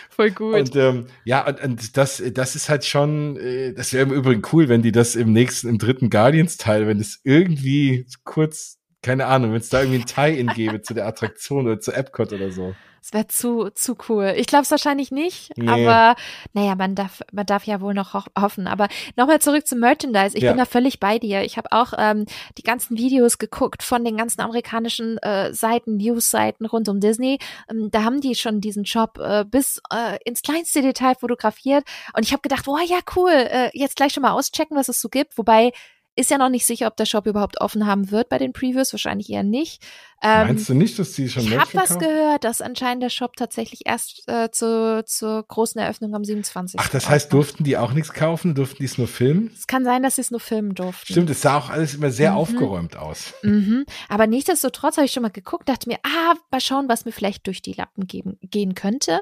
[0.10, 0.56] Voll gut.
[0.56, 4.44] Und ähm, ja, und, und das, das ist halt schon, äh, das wäre im Übrigen
[4.52, 9.52] cool, wenn die das im nächsten, im dritten Guardians-Teil, wenn es irgendwie kurz keine Ahnung,
[9.52, 12.74] wenn es da irgendwie ein Tie-In gäbe zu der Attraktion oder zu Epcot oder so.
[13.04, 14.34] Das wäre zu, zu cool.
[14.38, 15.68] Ich glaube es wahrscheinlich nicht, nee.
[15.68, 16.16] aber
[16.54, 18.66] naja, man darf, man darf ja wohl noch ho hoffen.
[18.66, 18.88] Aber
[19.18, 20.38] nochmal zurück zum Merchandise.
[20.38, 20.52] Ich ja.
[20.52, 21.42] bin da völlig bei dir.
[21.44, 22.26] Ich habe auch ähm,
[22.58, 27.40] die ganzen Videos geguckt von den ganzen amerikanischen äh, Seiten, News-Seiten rund um Disney.
[27.70, 31.84] Ähm, da haben die schon diesen Shop äh, bis äh, ins kleinste Detail fotografiert.
[32.16, 35.02] Und ich habe gedacht, oh ja, cool, äh, jetzt gleich schon mal auschecken, was es
[35.02, 35.38] so gibt.
[35.38, 35.74] Wobei
[36.16, 38.94] Ist ja noch nicht sicher, ob der Shop überhaupt offen haben wird bei den Previews,
[38.94, 39.82] wahrscheinlich eher nicht.
[40.22, 43.36] Ähm, Meinst du nicht, dass die schon Ich habe was gehört, dass anscheinend der Shop
[43.36, 46.80] tatsächlich erst äh, zu, zur großen Eröffnung am 27.
[46.80, 48.54] Ach, das heißt, durften die auch nichts kaufen?
[48.54, 49.52] Durften die es nur filmen?
[49.54, 51.12] Es kann sein, dass sie es nur filmen durften.
[51.12, 52.38] Stimmt, es sah auch alles immer sehr mhm.
[52.38, 53.34] aufgeräumt aus.
[53.42, 53.86] Mhm.
[54.08, 57.48] Aber nichtsdestotrotz habe ich schon mal geguckt, dachte mir, ah, mal schauen, was mir vielleicht
[57.48, 59.20] durch die Lappen geben, gehen könnte.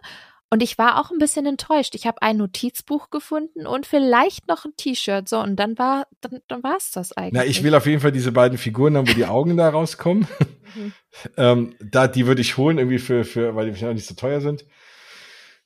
[0.53, 1.95] Und ich war auch ein bisschen enttäuscht.
[1.95, 5.29] Ich habe ein Notizbuch gefunden und vielleicht noch ein T-Shirt.
[5.29, 7.33] So, und dann war, dann, dann war es das eigentlich.
[7.41, 10.27] Na, ich will auf jeden Fall diese beiden Figuren haben, wo die Augen da rauskommen.
[10.75, 10.93] Mhm.
[11.37, 14.41] ähm, da, die würde ich holen, irgendwie für, für, weil die wahrscheinlich nicht so teuer
[14.41, 14.65] sind.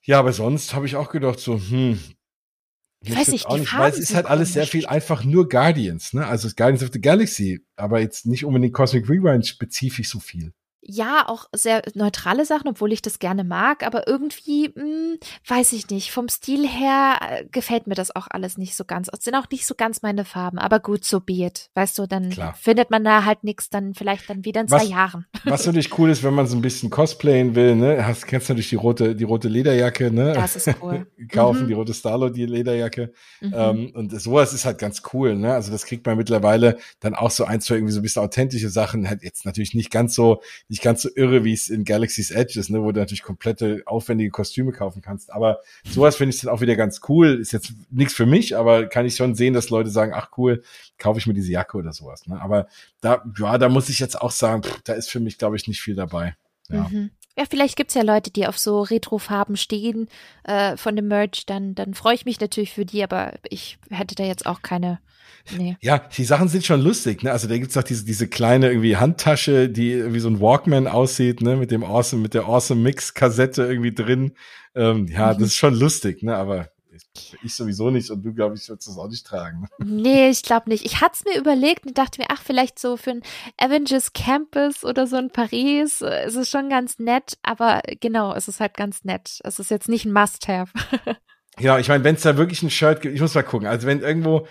[0.04, 2.00] Ja, aber sonst habe ich auch gedacht, so, hm,
[3.02, 6.13] ich weiß nicht, auch nicht, weil es ist halt alles sehr viel einfach nur Guardians,
[6.13, 6.28] ne?
[6.28, 10.54] Also Guardians of the Galaxy, aber jetzt nicht unbedingt Cosmic Rewind spezifisch so viel
[10.88, 15.17] ja, auch sehr neutrale Sachen, obwohl ich das gerne mag, aber irgendwie, mh, hm,
[15.48, 19.10] weiß ich nicht, vom Stil her äh, gefällt mir das auch alles nicht so ganz.
[19.12, 21.69] Es sind auch nicht so ganz meine Farben, aber gut, so be it.
[21.74, 22.54] Weißt du, dann Klar.
[22.54, 25.26] findet man da halt nichts, dann vielleicht dann wieder in zwei was, Jahren.
[25.45, 28.06] Was natürlich cool ist, wenn man so ein bisschen cosplayen will, ne?
[28.06, 30.34] Hast, kennst du natürlich die rote, die rote Lederjacke, ne?
[30.34, 31.08] Das ist cool.
[31.32, 31.67] Kaufen, mhm.
[31.67, 33.13] die rote Starlord, die Lederjacke.
[33.41, 33.54] Mhm.
[33.56, 35.54] Ähm, und sowas ist halt ganz cool, ne?
[35.54, 38.69] Also das kriegt man mittlerweile dann auch so ein, zwei irgendwie so ein bisschen authentische
[38.69, 40.41] Sachen, halt jetzt natürlich nicht ganz so,
[40.75, 43.81] nicht ganz so irre, wie es in Galaxy's Edge ist, ne, wo du natürlich komplette
[43.85, 45.31] aufwendige Kostüme kaufen kannst.
[45.31, 47.39] Aber sowas finde ich dann auch wieder ganz cool.
[47.39, 50.63] Ist jetzt nichts für mich, aber kann ich schon sehen, dass Leute sagen, ach cool,
[50.97, 52.27] kaufe ich mir diese Jacke oder sowas.
[52.27, 52.41] Ne?
[52.41, 52.67] Aber
[52.99, 55.65] da, ja, da muss ich jetzt auch sagen, pff, da ist für mich, glaube ich,
[55.69, 56.35] nicht viel dabei.
[56.67, 56.89] Ja.
[56.89, 57.11] Mhm.
[57.38, 60.09] Ja, vielleicht gibt's ja Leute, die auf so Retrofarben stehen
[60.43, 64.15] äh, von dem Merch, dann, dann freue ich mich natürlich für die, aber ich hätte
[64.15, 64.99] da jetzt auch keine
[65.55, 65.77] Nee.
[65.81, 67.31] Ja, die Sachen sind schon lustig, ne?
[67.31, 71.41] Also da gibt's auch diese, diese kleine irgendwie Handtasche, die wie so ein Walkman aussieht,
[71.41, 71.55] ne?
[71.55, 74.33] Mit dem Awesome, mit der Awesome Mix Kassette irgendwie drin.
[74.73, 75.39] Ähm, ja, mhm.
[75.39, 76.35] das ist schon lustig, ne?
[76.35, 76.69] Aber
[77.13, 79.67] ich, ich sowieso nicht und du, glaube ich, würdest das auch nicht tragen.
[79.79, 80.85] Nee, ich glaube nicht.
[80.85, 83.21] Ich hatte es mir überlegt und dachte mir, ach, vielleicht so für ein
[83.57, 86.01] Avengers Campus oder so in Paris.
[86.01, 89.39] Äh, es ist schon ganz nett, aber genau, es ist halt ganz nett.
[89.43, 90.71] Es ist jetzt nicht ein Must-Have.
[91.58, 93.68] Genau, ich meine, wenn es da wirklich ein Shirt gibt, ich muss mal gucken.
[93.68, 94.46] Also wenn irgendwo,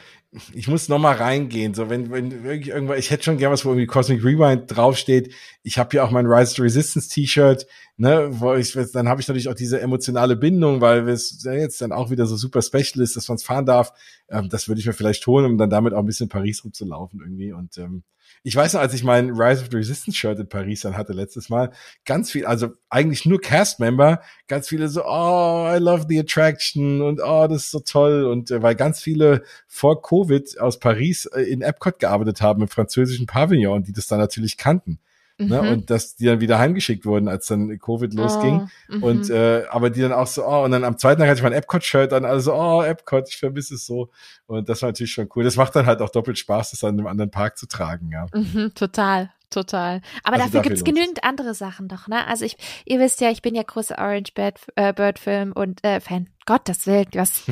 [0.55, 1.75] ich muss noch mal reingehen.
[1.75, 5.35] So, wenn, wenn wirklich irgendwo, ich hätte schon gern was, wo irgendwie Cosmic Rewind draufsteht.
[5.62, 7.67] Ich habe hier auch mein Rise to Resistance T-Shirt,
[7.99, 11.93] ne, wo ich, dann habe ich natürlich auch diese emotionale Bindung, weil es jetzt dann
[11.93, 13.93] auch wieder so super special ist, dass man es fahren darf.
[14.31, 17.21] Ähm, das würde ich mir vielleicht holen, um dann damit auch ein bisschen Paris rumzulaufen
[17.21, 17.53] irgendwie.
[17.53, 18.03] Und ähm,
[18.46, 21.14] ich weiß noch, als ich mein Rise of the Resistance Shirt in Paris dann hatte
[21.14, 21.72] letztes Mal,
[22.04, 27.22] ganz viel, also eigentlich nur Cast-Member, ganz viele so, oh, I love the attraction und
[27.24, 31.40] oh, das ist so toll und äh, weil ganz viele vor Covid aus Paris äh,
[31.40, 34.98] in Epcot gearbeitet haben im französischen Pavillon die das dann natürlich kannten.
[35.38, 35.44] Ne?
[35.44, 35.51] Mhm.
[35.51, 35.73] Ne?
[35.73, 38.68] Und dass die dann wieder heimgeschickt wurden, als dann Covid losging.
[38.90, 39.35] Oh, und mhm.
[39.35, 41.53] äh, aber die dann auch so, oh, und dann am zweiten Tag hatte ich mein
[41.53, 44.11] Epcot-Shirt an, also, oh, Epcot, ich vermisse es so.
[44.47, 45.44] Und das war natürlich schon cool.
[45.44, 48.27] Das macht dann halt auch doppelt Spaß, das an einem anderen Park zu tragen, ja.
[48.33, 50.01] Mhm, total total.
[50.23, 52.27] Aber also dafür, dafür gibt's genügend andere Sachen doch, ne?
[52.27, 55.85] Also ich, ihr wisst ja, ich bin ja großer Orange Bird, äh, Bird Film und
[55.85, 56.29] äh, Fan.
[56.46, 57.42] Gottes Willen, was?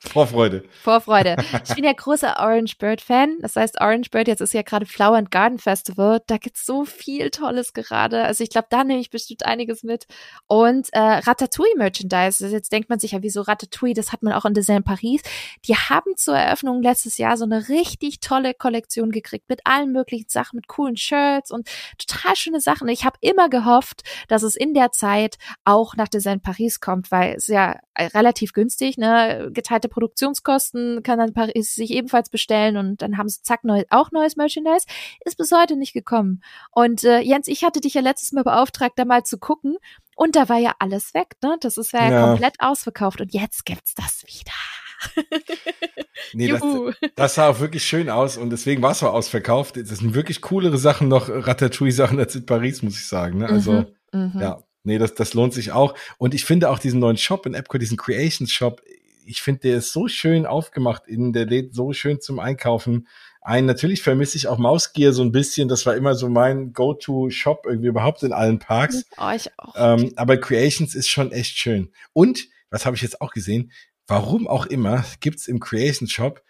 [0.12, 0.64] Vorfreude.
[0.82, 1.36] Vorfreude.
[1.70, 3.38] Ich bin ja großer Orange Bird Fan.
[3.40, 6.20] Das heißt, Orange Bird, jetzt ist ja gerade Flower and Garden Festival.
[6.26, 8.24] Da gibt's so viel Tolles gerade.
[8.24, 10.06] Also ich glaube, da nehme ich bestimmt einiges mit.
[10.46, 12.44] Und äh, Ratatouille Merchandise.
[12.44, 13.94] Also jetzt denkt man sich ja, wieso Ratatouille?
[13.94, 15.22] Das hat man auch in Design Paris.
[15.66, 20.28] Die haben zur Eröffnung letztes Jahr so eine richtig tolle Kollektion gekriegt mit allen möglichen
[20.28, 22.88] Sachen, mit coolen Shirts und total schöne Sachen.
[22.88, 27.34] Ich habe immer gehofft, dass es in der Zeit auch nach Design Paris kommt, weil
[27.34, 27.76] es ja
[28.14, 29.50] relativ günstig, ne?
[29.52, 34.10] Geteilte Produktionskosten kann dann Paris sich ebenfalls bestellen und dann haben sie zack neu, auch
[34.12, 34.86] neues Merchandise.
[35.24, 36.42] Ist bis heute nicht gekommen.
[36.72, 39.76] Und äh, Jens, ich hatte dich ja letztes Mal beauftragt, da mal zu gucken.
[40.16, 41.56] Und da war ja alles weg, ne?
[41.60, 42.26] Das ist ja, ja.
[42.26, 43.20] komplett ausverkauft.
[43.20, 44.52] Und jetzt gibt's das wieder.
[46.34, 46.62] nee, das,
[47.16, 49.76] das, sah auch wirklich schön aus und deswegen war es auch ausverkauft.
[49.76, 53.38] Das sind wirklich coolere Sachen noch, Ratatouille-Sachen als in Paris, muss ich sagen.
[53.38, 53.48] Ne?
[53.48, 54.40] Also, mhm, mhm.
[54.40, 55.94] ja, Nee, das, das lohnt sich auch.
[56.18, 58.80] Und ich finde auch diesen neuen Shop in Epcot, diesen Creations Shop,
[59.24, 63.06] ich finde, der ist so schön aufgemacht innen, der lädt so schön zum Einkaufen
[63.42, 63.66] ein.
[63.66, 65.68] Natürlich vermisse ich auch Mausgear so ein bisschen.
[65.68, 69.04] Das war immer so mein Go-To-Shop irgendwie überhaupt in allen Parks.
[69.18, 69.74] Oh, ich auch.
[69.76, 71.92] Ähm, aber Creations ist schon echt schön.
[72.12, 73.72] Und, was habe ich jetzt auch gesehen,
[74.06, 76.42] warum auch immer, gibt's im Creations Shop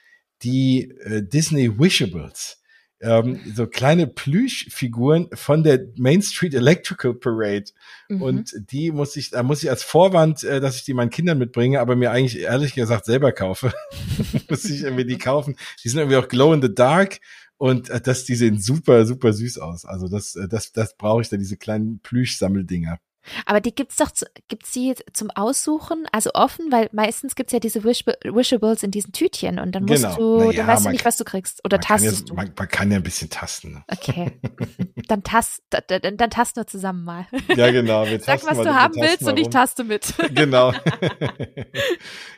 [0.43, 2.60] die äh, Disney Wishables
[3.01, 7.71] ähm, so kleine Plüschfiguren von der Main Street Electrical Parade.
[8.09, 8.23] Mhm.
[8.23, 11.39] Und die muss ich, da muss ich als Vorwand, äh, dass ich die meinen Kindern
[11.39, 13.73] mitbringe, aber mir eigentlich ehrlich gesagt selber kaufe.
[14.49, 15.57] muss ich irgendwie die kaufen.
[15.83, 17.21] Die sind irgendwie auch glow in the dark.
[17.57, 19.85] Und äh, das, die sehen super, super süß aus.
[19.85, 22.99] Also das, äh, das, das brauche ich da, diese kleinen Plüschsammeldinger.
[23.47, 24.11] Aber die gibt's doch,
[24.49, 29.13] gibt's die zum Aussuchen, also offen, weil meistens gibt's ja diese Wish Wishables in diesen
[29.13, 30.17] Tütchen und dann musst Genau.
[30.17, 31.61] du, Na ja, dann weißt du nicht, was du kriegst.
[31.65, 32.35] Oder Man kann, ja, tastest du.
[32.35, 33.73] man, man kann ja ein bisschen tasten.
[33.75, 33.85] Ne?
[33.89, 34.33] Okay.
[35.09, 37.27] dann tast, dann, dann, tasten wir zusammen mal.
[37.57, 38.07] Ja, genau.
[38.07, 40.15] Wir Sag, tasten was mal- du haben willst und ich taste mit.
[40.35, 40.73] genau.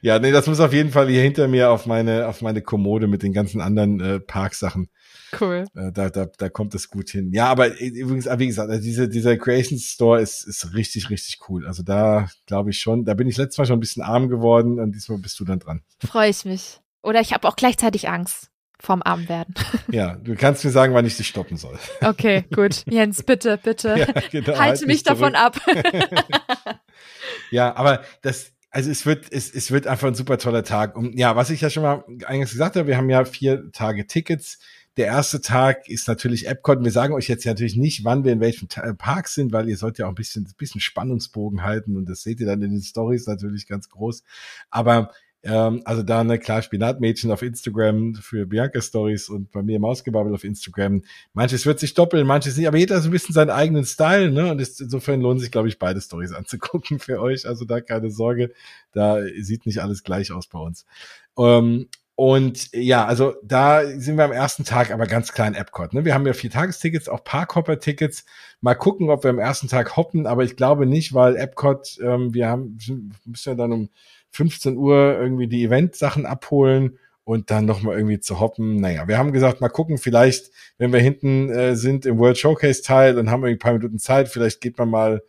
[0.01, 3.07] ja, nee, das muss auf jeden Fall hier hinter mir auf meine, auf meine Kommode
[3.07, 4.89] mit den ganzen anderen äh, Parksachen.
[5.41, 5.67] Cool.
[5.75, 7.33] Äh, da, da, da kommt es gut hin.
[7.33, 11.67] Ja, aber übrigens, wie gesagt, also diese, dieser Creation Store ist, ist richtig, richtig cool.
[11.67, 14.79] Also da glaube ich schon, da bin ich letztes Mal schon ein bisschen arm geworden
[14.79, 15.83] und diesmal bist du dann dran.
[16.05, 16.81] Freue ich mich.
[17.03, 18.49] Oder ich habe auch gleichzeitig Angst
[18.83, 19.55] vorm Armwerden.
[19.93, 21.79] Ja, du kannst mir sagen, wann ich dich stoppen soll.
[22.01, 22.85] Okay, gut.
[22.91, 23.97] Jens, bitte, bitte.
[23.97, 25.61] Ja, genau, Halte halt mich davon ab.
[27.51, 30.97] Ja, aber das, also es wird, es, es wird einfach ein super toller Tag.
[30.97, 34.07] Und ja, was ich ja schon mal eingangs gesagt habe, wir haben ja vier Tage
[34.07, 34.59] Tickets.
[34.97, 36.85] Der erste Tag ist natürlich Epcot.
[36.85, 39.77] Wir sagen euch jetzt natürlich nicht, wann wir in welchem Ta- Park sind, weil ihr
[39.79, 42.73] sollt ja auch ein bisschen, ein bisschen Spannungsbogen halten und das seht ihr dann in
[42.73, 44.23] den Stories natürlich ganz groß.
[44.71, 45.11] Aber
[45.45, 50.33] ähm, also da eine klar Spinatmädchen auf Instagram für Bianca Stories und bei mir Mausgebabbel
[50.35, 51.03] auf Instagram.
[51.33, 54.31] Manches wird sich doppeln, manches nicht, aber jeder hat so ein bisschen seinen eigenen Style,
[54.31, 54.53] ne?
[54.53, 57.49] Und ist, insofern lohnt sich, glaube ich, beide Stories anzugucken für euch.
[57.49, 58.53] Also da keine Sorge,
[58.93, 60.87] da sieht nicht alles gleich aus bei uns.
[61.37, 61.89] Ähm,
[62.23, 65.93] und ja, also da sind wir am ersten Tag aber ganz klein Epcot.
[65.93, 66.05] Ne?
[66.05, 68.27] Wir haben ja vier Tagestickets, auch Parkhopper-Tickets.
[68.61, 72.33] Mal gucken, ob wir am ersten Tag hoppen, aber ich glaube nicht, weil Epcot, ähm,
[72.33, 72.79] wir haben
[73.25, 73.89] müssen ja dann um
[74.31, 78.77] 15 Uhr irgendwie die Event-Sachen abholen und dann nochmal irgendwie zu hoppen.
[78.77, 83.17] Naja, wir haben gesagt, mal gucken, vielleicht, wenn wir hinten äh, sind im World Showcase-Teil,
[83.17, 85.23] dann haben wir ein paar Minuten Zeit, vielleicht geht man mal,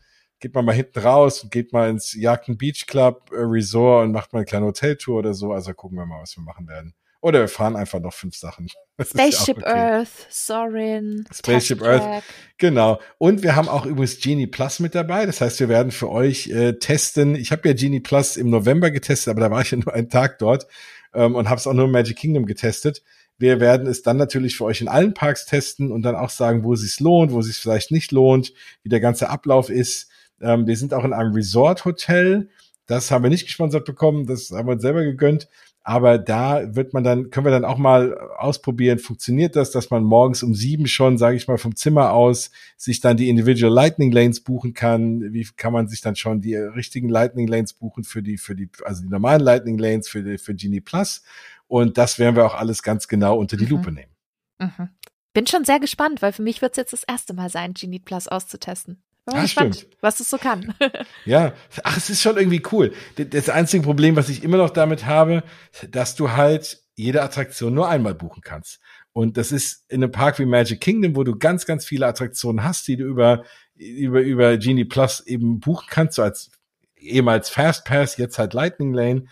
[0.44, 4.12] geht man mal hinten raus und geht mal ins Jagden Beach Club äh, Resort und
[4.12, 5.54] macht mal eine kleine Hoteltour oder so.
[5.54, 6.94] Also gucken wir mal, was wir machen werden.
[7.22, 8.68] Oder wir fahren einfach noch fünf Sachen.
[8.96, 9.70] Das ist ja Spaceship okay.
[9.70, 12.24] Earth, Sorin, Spaceship Earth.
[12.60, 13.00] Genau.
[13.18, 15.26] Und wir haben auch übrigens Genie Plus mit dabei.
[15.26, 17.36] Das heißt, wir werden für euch äh, testen.
[17.36, 20.10] Ich habe ja Genie Plus im November getestet, aber da war ich ja nur einen
[20.10, 20.68] Tag dort
[21.16, 23.02] ähm, und habe es auch nur im Magic Kingdom getestet.
[23.40, 26.64] Wir werden es dann natürlich für euch in allen Parks testen und dann auch sagen,
[26.64, 28.54] wo es sich lohnt, wo es sich vielleicht nicht lohnt,
[28.84, 30.12] wie der ganze Ablauf ist.
[30.44, 32.50] Ähm, wir sind auch in einem Resort-Hotel.
[32.86, 35.48] Das haben wir nicht gesponsert bekommen, das haben wir uns selber gegönnt.
[35.86, 40.04] Aber da wird man dann, können wir dann auch mal ausprobieren, funktioniert das, dass man
[40.04, 44.12] morgens um sieben schon, sage ich mal, vom Zimmer aus sich dann die Individual Lightning
[44.14, 45.34] Lanes buchen kann.
[45.34, 48.70] Wie kann man sich dann schon die richtigen Lightning Lanes buchen für die, für die,
[48.86, 51.22] also die normalen Lightning Lanes für, die, für Genie Plus?
[51.68, 53.72] Und das werden wir auch alles ganz genau unter die Mhm.
[53.72, 54.12] Lupe nehmen.
[54.60, 54.90] Mhm.
[55.34, 58.00] Bin schon sehr gespannt, weil für mich wird es jetzt das erste Mal sein, Genie
[58.00, 59.04] Plus auszutesten.
[59.26, 59.98] Bin mal Ah, gespannt, stimmt.
[60.02, 60.74] was es so kann.
[61.26, 62.94] Ja, ach, es ist schon irgendwie cool.
[63.16, 65.44] Das einzige Problem, was ich immer noch damit habe,
[65.90, 68.80] dass du halt jede Attraktion nur einmal buchen kannst.
[69.14, 72.64] Und das ist in einem Park wie Magic Kingdom, wo du ganz, ganz viele Attraktionen
[72.64, 73.44] hast, die du über,
[73.76, 76.52] über, über Genie Plus eben buchen kannst, so als
[76.98, 79.26] ehemals Fast Pass, jetzt halt Lightning Lane.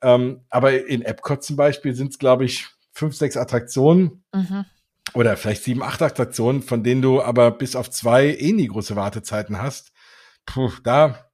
[0.00, 4.64] Ähm, aber in Epcot zum Beispiel sind es, glaube ich, fünf, sechs Attraktionen mhm.
[5.14, 8.96] Oder vielleicht sieben, acht Attraktionen, von denen du aber bis auf zwei eh nie große
[8.96, 9.92] Wartezeiten hast.
[10.46, 11.24] Puh, da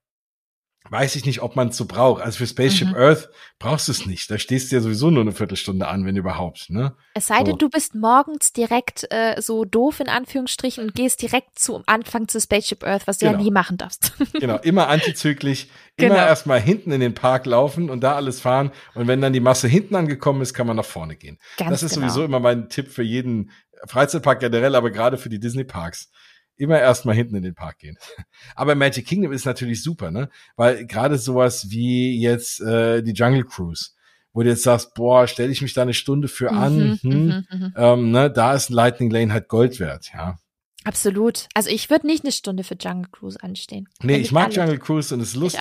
[0.91, 2.21] weiß ich nicht, ob man es so braucht.
[2.21, 2.95] Also für Spaceship Mhm.
[2.95, 4.29] Earth brauchst du es nicht.
[4.29, 6.69] Da stehst du ja sowieso nur eine Viertelstunde an, wenn überhaupt.
[6.69, 6.95] Ne?
[7.15, 7.57] Es sei denn, So.
[7.57, 12.39] du bist morgens direkt äh, so doof in Anführungsstrichen und gehst direkt zum Anfang zu
[12.39, 13.43] Spaceship Earth, was du ja Genau.
[13.43, 14.13] nie machen darfst.
[14.39, 15.65] Genau, immer antizyklisch,
[15.97, 16.21] immer Genau.
[16.27, 18.69] erstmal hinten in den Park laufen und da alles fahren.
[18.93, 21.39] Und wenn dann die Masse hinten angekommen ist, kann man nach vorne gehen.
[21.57, 22.09] Ganz das ist genau.
[22.09, 23.49] sowieso immer mein Tipp für jeden
[23.87, 26.09] Freizeitpark generell, aber gerade für die Disney-Parks.
[26.57, 27.97] Immer erstmal hinten in den Park gehen.
[28.55, 30.29] Aber Magic Kingdom ist natürlich super, ne?
[30.55, 33.89] Weil gerade sowas wie jetzt äh, die Jungle Cruise,
[34.31, 37.11] wo du jetzt sagst, boah, stelle ich mich da eine Stunde für an, Mhm, hm,
[37.11, 37.73] mhm, mhm.
[37.75, 40.37] ähm, ne, da ist Lightning Lane halt Gold wert, ja.
[40.85, 41.47] Absolut.
[41.55, 43.89] Also ich würde nicht eine Stunde für Jungle Cruise anstehen.
[44.01, 45.59] Nee, ich mag alle- Jungle Cruise und es ist lustig,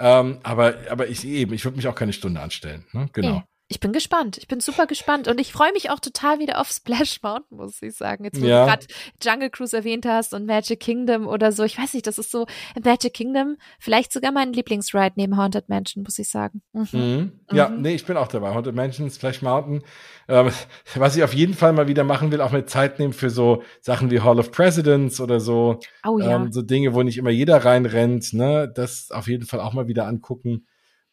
[0.00, 3.08] ähm, aber, aber ich eben, ich würde mich auch keine Stunde anstellen, ne?
[3.12, 3.44] Genau.
[3.68, 4.36] Ich bin gespannt.
[4.36, 5.26] Ich bin super gespannt.
[5.26, 8.24] Und ich freue mich auch total wieder auf Splash Mountain, muss ich sagen.
[8.24, 8.64] Jetzt, wo Ja.
[8.66, 8.86] du gerade
[9.22, 11.64] Jungle Cruise erwähnt hast und Magic Kingdom oder so.
[11.64, 12.46] Ich weiß nicht, das ist so
[12.84, 16.60] Magic Kingdom vielleicht sogar mein Lieblingsride neben Haunted Mansion, muss ich sagen.
[16.74, 16.88] Mhm.
[16.92, 17.32] Mhm.
[17.52, 17.80] Ja, Mhm.
[17.80, 18.54] nee, ich bin auch dabei.
[18.54, 19.82] Haunted Mansion, Splash Mountain.
[20.28, 20.50] Ähm,
[20.94, 23.62] was ich auf jeden Fall mal wieder machen will, auch mit Zeit nehmen für so
[23.80, 25.80] Sachen wie Hall of Presidents oder so.
[26.06, 26.36] Oh ja.
[26.36, 28.70] ähm, so Dinge, wo nicht immer jeder reinrennt, ne?
[28.74, 30.66] Das auf jeden Fall auch mal wieder angucken.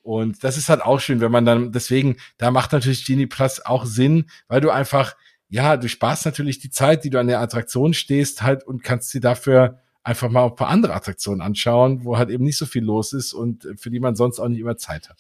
[0.03, 3.63] Und das ist halt auch schön, wenn man dann, deswegen, da macht natürlich Genie Plus
[3.63, 5.15] auch Sinn, weil du einfach,
[5.49, 9.13] ja, du sparst natürlich die Zeit, die du an der Attraktion stehst, halt und kannst
[9.13, 12.83] dir dafür einfach mal ein paar andere Attraktionen anschauen, wo halt eben nicht so viel
[12.83, 15.17] los ist und für die man sonst auch nicht immer Zeit hat.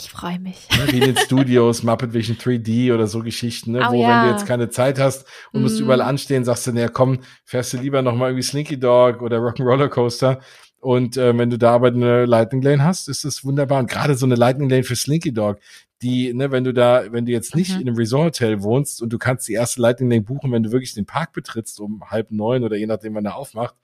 [0.00, 0.68] Ich freue mich.
[0.76, 0.90] Ne?
[0.92, 3.86] Wie in den Studios, Muppet Vision 3D oder so Geschichten, ne?
[3.88, 4.08] Oh wo ja.
[4.08, 5.84] wenn du jetzt keine Zeit hast und musst Mm.
[5.84, 9.38] überall anstehen, sagst du, naja, komm, fährst du lieber noch mal irgendwie Slinky Dog oder
[9.38, 10.40] Rock'n'Roller Coaster
[10.84, 13.78] Und äh, wenn du da aber eine Lightning Lane hast, ist das wunderbar.
[13.78, 15.58] Und gerade so eine Lightning Lane für Slinky Dog,
[16.02, 17.80] die, ne, wenn du da, wenn du jetzt nicht mhm.
[17.80, 20.92] in einem Resort-Hotel wohnst und du kannst die erste Lightning Lane buchen, wenn du wirklich
[20.92, 23.74] den Park betrittst um halb neun oder je nachdem, wann er aufmacht,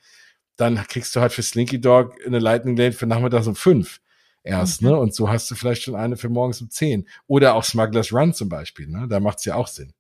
[0.57, 4.03] dann kriegst du halt für Slinky Dog eine Lightning Lane für nachmittags um fünf
[4.43, 4.89] erst, mhm.
[4.89, 4.99] ne?
[4.99, 7.09] Und so hast du vielleicht schon eine für morgens um zehn.
[7.27, 9.07] Oder auch Smugglers Run zum Beispiel, ne?
[9.09, 9.95] Da macht's ja auch Sinn.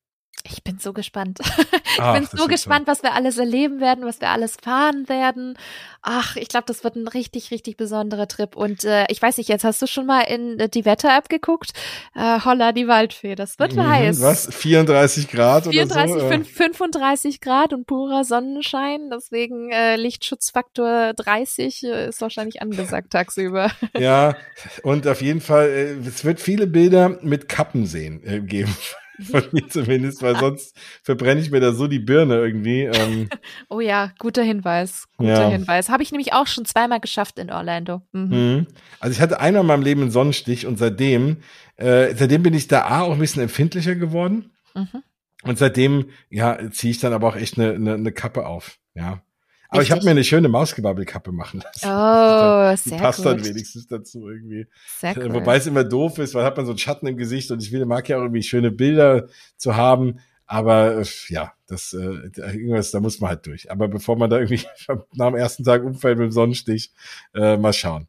[0.45, 1.39] Ich bin so gespannt.
[1.95, 2.93] ich Ach, bin so gespannt, toll.
[2.93, 5.59] was wir alles erleben werden, was wir alles fahren werden.
[6.03, 8.57] Ach, ich glaube, das wird ein richtig, richtig besonderer Trip.
[8.57, 11.72] Und äh, ich weiß nicht, jetzt hast du schon mal in äh, die Wetter-App geguckt?
[12.14, 14.22] Äh, Holla, die Waldfee, das wird mhm, heiß.
[14.22, 14.49] Was?
[14.55, 16.28] 34 Grad 34, oder so?
[16.28, 19.11] 5, 35 Grad und purer Sonnenschein.
[19.12, 23.70] Deswegen äh, Lichtschutzfaktor 30 äh, ist wahrscheinlich angesagt tagsüber.
[23.99, 24.37] ja,
[24.83, 28.74] und auf jeden Fall, äh, es wird viele Bilder mit Kappen sehen äh, geben.
[29.21, 32.83] Von mir zumindest, weil sonst verbrenne ich mir da so die Birne irgendwie.
[32.83, 33.29] Ähm.
[33.68, 35.07] oh ja, guter Hinweis.
[35.16, 35.51] Guter ja.
[35.51, 35.89] Hinweis.
[35.89, 38.03] Habe ich nämlich auch schon zweimal geschafft in Orlando.
[38.12, 38.29] Mhm.
[38.29, 38.66] Mhm.
[38.99, 41.39] Also ich hatte einmal in meinem Leben einen Sonnenstich und seitdem,
[41.77, 44.53] äh, seitdem bin ich da A auch ein bisschen empfindlicher geworden.
[44.75, 45.03] Mhm.
[45.43, 48.79] Und seitdem, ja, ziehe ich dann aber auch echt eine, eine, eine Kappe auf.
[48.95, 49.23] Ja.
[49.71, 51.87] Aber ich habe mir eine schöne Mausgebabbelkappe machen lassen.
[51.87, 53.27] Oh, sehr Die passt gut.
[53.27, 54.66] dann wenigstens dazu irgendwie.
[54.99, 55.33] Sehr cool.
[55.33, 57.71] Wobei es immer doof ist, weil hat man so einen Schatten im Gesicht und ich
[57.71, 60.21] will, mag ja auch irgendwie schöne Bilder zu haben.
[60.47, 63.71] Aber äh, ja, das äh, irgendwas, da muss man halt durch.
[63.71, 64.66] Aber bevor man da irgendwie
[65.14, 66.93] nach dem ersten Tag umfällt mit dem Sonnenstich,
[67.35, 68.09] äh, mal schauen.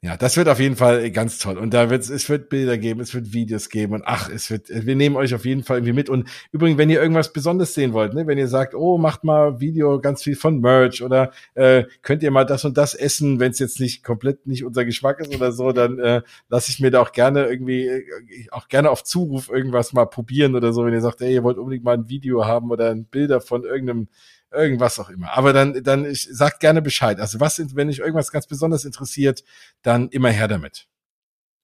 [0.00, 1.58] Ja, das wird auf jeden Fall ganz toll.
[1.58, 4.68] Und da wird es wird Bilder geben, es wird Videos geben und ach, es wird,
[4.68, 6.08] wir nehmen euch auf jeden Fall irgendwie mit.
[6.08, 9.58] Und übrigens, wenn ihr irgendwas Besonderes sehen wollt, ne, wenn ihr sagt, oh, macht mal
[9.58, 13.50] Video ganz viel von Merch oder äh, könnt ihr mal das und das essen, wenn
[13.50, 16.92] es jetzt nicht komplett nicht unser Geschmack ist oder so, dann äh, lasse ich mir
[16.92, 18.04] da auch gerne irgendwie, äh,
[18.52, 21.58] auch gerne auf Zuruf irgendwas mal probieren oder so, wenn ihr sagt, ey, ihr wollt
[21.58, 24.06] unbedingt mal ein Video haben oder ein Bilder von irgendeinem
[24.52, 25.36] irgendwas auch immer.
[25.36, 27.20] Aber dann, dann ich, sagt gerne Bescheid.
[27.20, 29.44] Also was, wenn euch irgendwas ganz besonders interessiert,
[29.82, 30.88] dann immer her damit.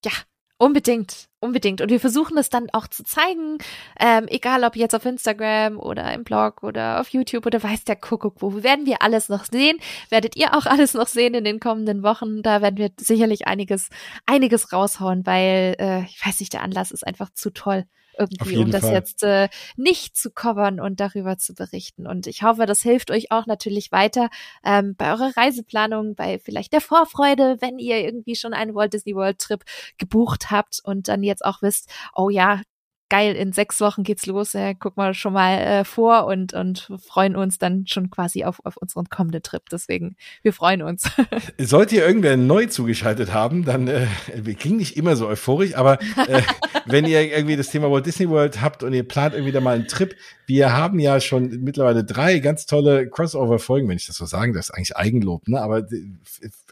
[0.04, 0.12] Ja,
[0.56, 1.80] Unbedingt, unbedingt.
[1.80, 3.58] Und wir versuchen es dann auch zu zeigen,
[4.00, 7.96] ähm, egal ob jetzt auf Instagram oder im Blog oder auf YouTube oder weiß der
[7.96, 8.62] Kuckuck wo.
[8.62, 9.78] Werden wir alles noch sehen?
[10.08, 12.42] Werdet ihr auch alles noch sehen in den kommenden Wochen?
[12.42, 13.88] Da werden wir sicherlich einiges,
[14.26, 17.84] einiges raushauen, weil äh, ich weiß nicht, der Anlass ist einfach zu toll
[18.18, 18.92] irgendwie, um das Fall.
[18.92, 22.06] jetzt äh, nicht zu covern und darüber zu berichten.
[22.06, 24.28] Und ich hoffe, das hilft euch auch natürlich weiter
[24.64, 29.14] ähm, bei eurer Reiseplanung, bei vielleicht der Vorfreude, wenn ihr irgendwie schon einen Walt Disney
[29.14, 29.64] World Trip
[29.98, 32.60] gebucht habt und dann jetzt auch wisst, oh ja,
[33.08, 36.90] geil, in sechs Wochen geht's los, äh, guck mal schon mal äh, vor und, und
[37.04, 39.62] freuen uns dann schon quasi auf, auf unseren kommenden Trip.
[39.70, 41.10] Deswegen, wir freuen uns.
[41.58, 46.00] Sollte ihr irgendwer neu zugeschaltet haben, dann, äh, wir klingen nicht immer so euphorisch, aber
[46.00, 46.42] äh,
[46.86, 49.74] wenn ihr irgendwie das Thema Walt Disney World habt und ihr plant irgendwie da mal
[49.74, 54.26] einen Trip, wir haben ja schon mittlerweile drei ganz tolle Crossover-Folgen, wenn ich das so
[54.26, 55.60] sagen, das ist eigentlich Eigenlob, ne?
[55.60, 55.86] Aber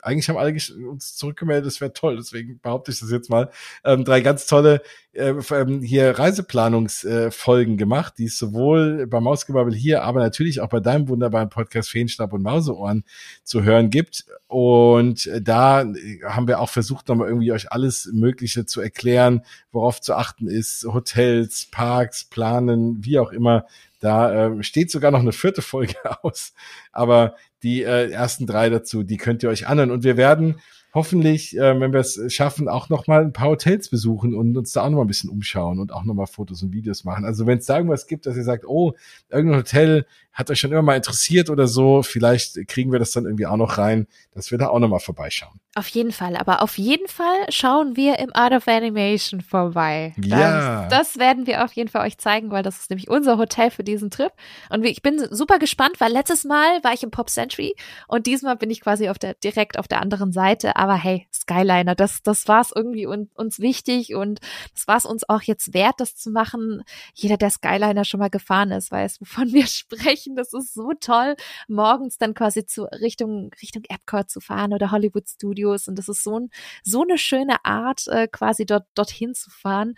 [0.03, 0.53] eigentlich haben alle
[0.89, 3.51] uns zurückgemeldet, das wäre toll, deswegen behaupte ich das jetzt mal.
[3.85, 4.83] Ähm, drei ganz tolle
[5.15, 10.69] äh, ähm, hier Reiseplanungsfolgen äh, gemacht, die es sowohl bei Mausgebabbel hier, aber natürlich auch
[10.69, 13.05] bei deinem wunderbaren Podcast Feenstab und Mauseohren
[13.45, 14.25] zu hören gibt.
[14.47, 15.85] Und da
[16.25, 20.85] haben wir auch versucht, nochmal irgendwie euch alles Mögliche zu erklären, worauf zu achten ist,
[20.85, 23.67] Hotels, Parks, Planen, wie auch immer.
[24.01, 26.55] Da äh, steht sogar noch eine vierte Folge aus.
[26.91, 29.91] Aber die äh, ersten drei dazu, die könnt ihr euch anhören.
[29.91, 30.57] Und wir werden
[30.95, 34.73] hoffentlich, äh, wenn wir es schaffen, auch noch mal ein paar Hotels besuchen und uns
[34.73, 37.25] da auch noch mal ein bisschen umschauen und auch noch mal Fotos und Videos machen.
[37.25, 38.93] Also wenn es da irgendwas gibt, dass ihr sagt, oh,
[39.31, 43.27] irgendein Hotel hat euch schon immer mal interessiert oder so, vielleicht kriegen wir das dann
[43.27, 45.61] irgendwie auch noch rein, dass wir da auch noch mal vorbeischauen.
[45.75, 50.15] Auf jeden Fall, aber auf jeden Fall schauen wir im Art of Animation vorbei.
[50.23, 50.87] Ja.
[50.89, 53.71] Das, das werden wir auf jeden Fall euch zeigen, weil das ist nämlich unser Hotel
[53.71, 54.33] für diesen Trip.
[54.71, 57.75] Und ich bin super gespannt, weil letztes Mal war ich im Pop Century
[58.07, 60.77] und diesmal bin ich quasi auf der, direkt auf der anderen Seite.
[60.83, 64.41] Aber hey, Skyliner, das, das war es irgendwie un, uns wichtig und
[64.75, 66.83] das war es uns auch jetzt wert, das zu machen.
[67.15, 70.35] Jeder, der Skyliner schon mal gefahren ist, weiß, wovon wir sprechen.
[70.35, 71.37] Das ist so toll,
[71.69, 75.87] morgens dann quasi zu Richtung, Richtung Epcot zu fahren oder Hollywood Studios.
[75.87, 76.51] Und das ist so, ein,
[76.83, 79.95] so eine schöne Art, äh, quasi dort, dorthin zu fahren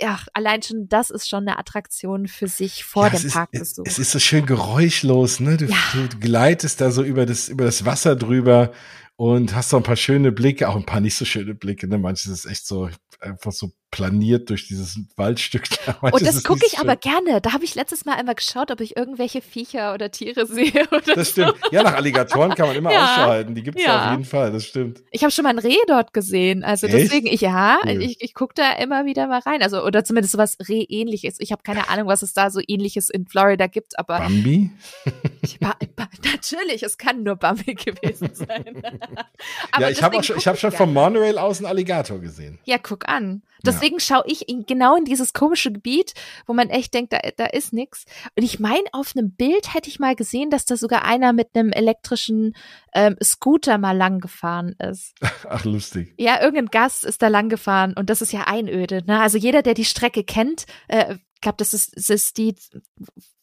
[0.00, 3.84] ja, allein schon das ist schon eine Attraktion für sich vor ja, dem Parkbesuch.
[3.84, 5.56] Es, es ist so schön geräuschlos, ne?
[5.56, 5.76] Du, ja.
[5.94, 8.72] du, gleitest da so über das, über das Wasser drüber
[9.22, 11.96] und hast so ein paar schöne Blicke, auch ein paar nicht so schöne Blicke, ne?
[11.96, 15.64] Manches ist echt so einfach so planiert durch dieses Waldstück.
[16.00, 16.80] Und oh, das gucke ich schön.
[16.80, 17.40] aber gerne.
[17.42, 20.88] Da habe ich letztes Mal einmal geschaut, ob ich irgendwelche Viecher oder Tiere sehe.
[20.90, 21.54] Oder das stimmt.
[21.62, 21.70] So.
[21.70, 23.04] Ja, nach Alligatoren kann man immer ja.
[23.04, 23.54] Ausschau halten.
[23.54, 24.06] Die gibt es ja.
[24.06, 25.02] auf jeden Fall, das stimmt.
[25.10, 26.64] Ich habe schon mal ein Reh dort gesehen.
[26.64, 26.96] Also Echt?
[26.96, 28.02] deswegen, ich, ja, cool.
[28.02, 29.62] ich, ich gucke da immer wieder mal rein.
[29.62, 31.36] Also, oder zumindest sowas Reh-ähnliches.
[31.38, 34.20] Ich habe keine Ahnung, was es da so ähnliches in Florida gibt, aber.
[34.20, 34.70] Bambi?
[35.42, 38.82] Ich, ba, ba, natürlich, es kann nur Bambi gewesen sein.
[39.78, 42.58] ja, ich habe schon, ich hab schon vom Monorail aus einen Alligator gesehen.
[42.64, 43.42] Ja, guck an.
[43.82, 46.14] Deswegen schaue ich in, genau in dieses komische Gebiet,
[46.46, 48.04] wo man echt denkt, da, da ist nix.
[48.36, 51.48] Und ich meine, auf einem Bild hätte ich mal gesehen, dass da sogar einer mit
[51.54, 52.54] einem elektrischen
[52.94, 55.14] ähm, Scooter mal lang gefahren ist.
[55.48, 56.14] Ach, lustig.
[56.16, 59.02] Ja, irgendein Gast ist da lang gefahren und das ist ja Einöde.
[59.04, 59.20] Ne?
[59.20, 62.54] Also jeder, der die Strecke kennt, äh, glaube, das ist, das ist die.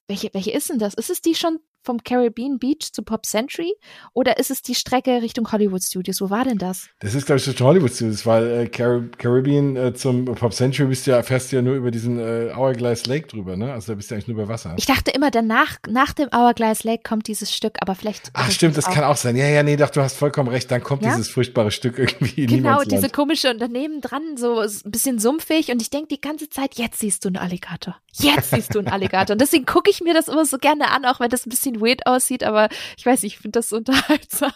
[0.08, 0.96] Welche, welche ist denn das?
[0.96, 3.74] Ist es die schon vom Caribbean Beach zu Pop Century
[4.14, 6.22] oder ist es die Strecke Richtung Hollywood Studios?
[6.22, 6.88] Wo war denn das?
[7.00, 10.88] Das ist, glaube ich, Richtung Hollywood Studios, weil äh, Car Caribbean äh, zum Pop Century
[10.88, 13.74] bist ja, fährst du ja nur über diesen äh, Hourglass Lake drüber, ne?
[13.74, 14.76] Also da bist du eigentlich nur über Wasser.
[14.78, 18.32] Ich dachte immer, danach, nach dem Hourglass Lake kommt dieses Stück, aber vielleicht.
[18.34, 18.94] Ach, stimmt, das auch.
[18.94, 19.36] kann auch sein.
[19.36, 20.70] Ja, ja, nee, doch, du hast vollkommen recht.
[20.72, 21.10] Dann kommt ja?
[21.12, 25.72] dieses furchtbare Stück irgendwie in Genau, diese komische und daneben dran so ein bisschen sumpfig
[25.72, 27.96] und ich denke die ganze Zeit, jetzt siehst du einen Alligator.
[28.14, 29.34] Jetzt siehst du einen Alligator.
[29.34, 31.69] Und deswegen gucke ich mir das immer so gerne an, auch wenn das ein bisschen
[31.76, 34.52] weird aussieht, aber ich weiß nicht, ich finde das unterhaltsam.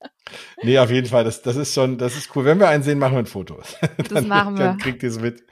[0.62, 2.44] nee, auf jeden Fall, das, das ist schon, das ist cool.
[2.44, 3.60] Wenn wir einen sehen, machen wir ein Foto.
[3.96, 4.66] Das dann, machen wir.
[4.66, 5.42] Dann kriegt ihr es mit.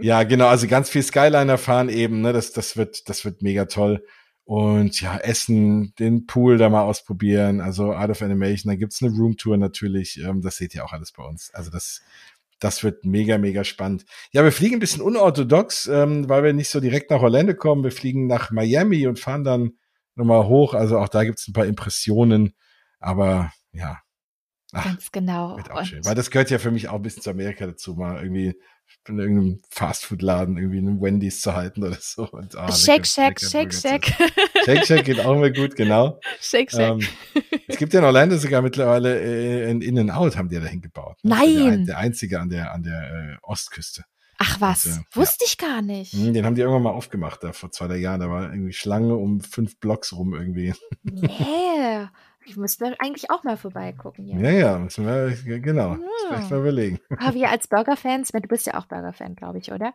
[0.00, 3.66] ja, genau, also ganz viel Skyliner fahren eben, ne, das, das wird, das wird mega
[3.66, 4.04] toll.
[4.44, 9.12] Und ja, Essen, den Pool da mal ausprobieren, also Art of Animation, da gibt's eine
[9.12, 11.50] Roomtour natürlich, ähm, das seht ihr auch alles bei uns.
[11.54, 12.02] Also das,
[12.58, 14.04] das wird mega, mega spannend.
[14.32, 17.84] Ja, wir fliegen ein bisschen unorthodox, ähm, weil wir nicht so direkt nach Orlando kommen.
[17.84, 19.72] Wir fliegen nach Miami und fahren dann
[20.14, 20.74] nochmal hoch.
[20.74, 22.54] Also auch da gibt's ein paar Impressionen.
[22.98, 23.98] Aber ja.
[24.72, 25.58] Ach, Ganz genau.
[25.58, 28.54] Weil das gehört ja für mich auch ein bisschen zu Amerika dazu, mal irgendwie
[29.08, 32.28] in irgendeinem Fastfood-Laden irgendwie einen Wendy's zu halten oder so.
[32.30, 34.06] Und, ah, Shake, Shack, Shake, Shack.
[34.64, 36.20] Shake, Shack geht auch immer gut, genau.
[36.40, 37.00] Shake, Shack.
[37.00, 37.08] Ähm,
[37.66, 41.18] es gibt ja in Orlando sogar mittlerweile äh, ein In-N-Out haben die da hingebaut.
[41.22, 41.56] Nein.
[41.56, 44.04] Der, der, einzige an der, an der äh, Ostküste.
[44.44, 45.46] Ach was, und, äh, wusste ja.
[45.46, 46.12] ich gar nicht.
[46.14, 48.20] Hm, den haben die irgendwann mal aufgemacht, da vor zwei, drei Jahren.
[48.20, 50.74] Da war irgendwie Schlange um fünf Blocks rum irgendwie.
[51.02, 52.08] Nee.
[52.44, 54.26] Ich müsste eigentlich auch mal vorbeigucken.
[54.26, 55.92] Ja, ja, ja müssen wir, genau.
[55.92, 55.98] Ja.
[56.26, 56.98] Vielleicht mal überlegen.
[57.16, 59.94] Aber wir als Burger-Fans, du bist ja auch Burger-Fan, glaube ich, oder?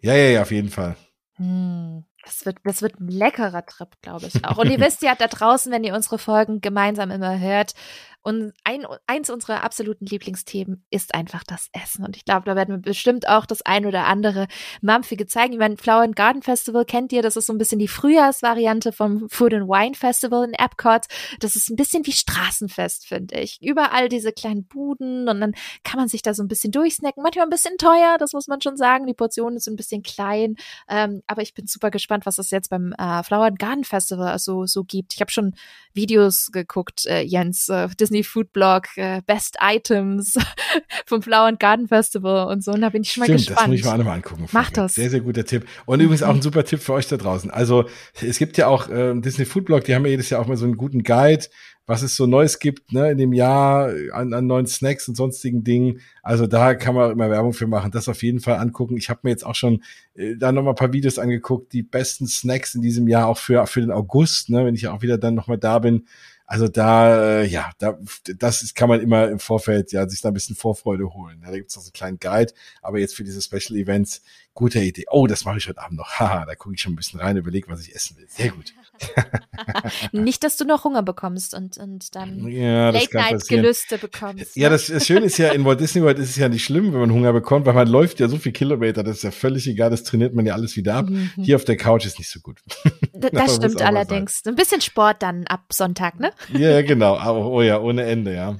[0.00, 0.94] Ja, ja, ja, auf jeden Fall.
[1.34, 4.58] Hm, das wird, das wird ein leckerer Trip, glaube ich auch.
[4.58, 7.74] Und ihr wisst ja da draußen, wenn ihr unsere Folgen gemeinsam immer hört,
[8.22, 12.04] und ein, eins unserer absoluten Lieblingsthemen ist einfach das Essen.
[12.04, 14.46] Und ich glaube, da werden wir bestimmt auch das ein oder andere
[14.82, 15.54] Mampfige zeigen.
[15.54, 18.92] Ich meine, Flower and Garden Festival kennt ihr, das ist so ein bisschen die Frühjahrsvariante
[18.92, 21.06] vom Food and Wine Festival in Epcot.
[21.40, 23.58] Das ist ein bisschen wie Straßenfest, finde ich.
[23.62, 27.22] Überall diese kleinen Buden und dann kann man sich da so ein bisschen durchsnacken.
[27.22, 29.06] Manchmal ein bisschen teuer, das muss man schon sagen.
[29.06, 30.56] Die Portion ist ein bisschen klein.
[30.88, 34.38] Ähm, aber ich bin super gespannt, was es jetzt beim äh, Flower and Garden Festival
[34.38, 35.14] so, so gibt.
[35.14, 35.54] Ich habe schon
[35.94, 40.34] Videos geguckt, äh, Jens, äh, Disney Food Blog, äh, Best Items
[41.06, 42.72] vom Flower and Garden Festival und so.
[42.72, 43.60] Und da bin ich schon Stimmt, mal gespannt.
[43.60, 44.46] Das muss ich mal mal angucken.
[44.50, 44.94] Mach das.
[44.94, 45.64] Sehr, sehr guter Tipp.
[45.86, 47.50] Und übrigens auch ein super Tipp für euch da draußen.
[47.50, 47.84] Also
[48.20, 50.56] es gibt ja auch äh, Disney Food Blog, die haben ja jedes Jahr auch mal
[50.56, 51.46] so einen guten Guide,
[51.86, 55.64] was es so Neues gibt, ne, in dem Jahr an, an neuen Snacks und sonstigen
[55.64, 56.00] Dingen.
[56.22, 57.92] Also da kann man immer Werbung für machen.
[57.92, 58.96] Das auf jeden Fall angucken.
[58.96, 59.82] Ich habe mir jetzt auch schon
[60.14, 63.38] äh, da noch mal ein paar Videos angeguckt, die besten Snacks in diesem Jahr auch
[63.38, 66.06] für für den August, ne, wenn ich auch wieder dann noch mal da bin.
[66.50, 67.96] Also da, äh, ja, da,
[68.36, 71.40] das kann man immer im Vorfeld ja sich da ein bisschen Vorfreude holen.
[71.44, 74.20] Da gibt's noch so einen kleinen Guide, aber jetzt für diese Special Events,
[74.54, 75.04] gute Idee.
[75.10, 76.08] Oh, das mache ich heute Abend noch.
[76.18, 78.26] Haha, da gucke ich schon ein bisschen rein, überlege, was ich essen will.
[78.28, 78.74] Sehr gut.
[80.12, 84.56] Nicht, dass du noch Hunger bekommst und, und dann ja, Late-Night-Gelüste bekommst.
[84.56, 84.74] Ja, ne?
[84.74, 87.00] das, das Schöne ist ja, in Walt Disney World ist es ja nicht schlimm, wenn
[87.00, 89.90] man Hunger bekommt, weil man läuft ja so viel Kilometer, das ist ja völlig egal,
[89.90, 91.08] das trainiert man ja alles wieder ab.
[91.08, 91.30] Mhm.
[91.36, 92.60] Hier auf der Couch ist nicht so gut.
[93.12, 94.42] das, das stimmt allerdings.
[94.46, 96.32] Ein bisschen Sport dann ab Sonntag, ne?
[96.52, 97.18] Ja, genau.
[97.20, 98.56] Oh, oh ja, ohne Ende, ja.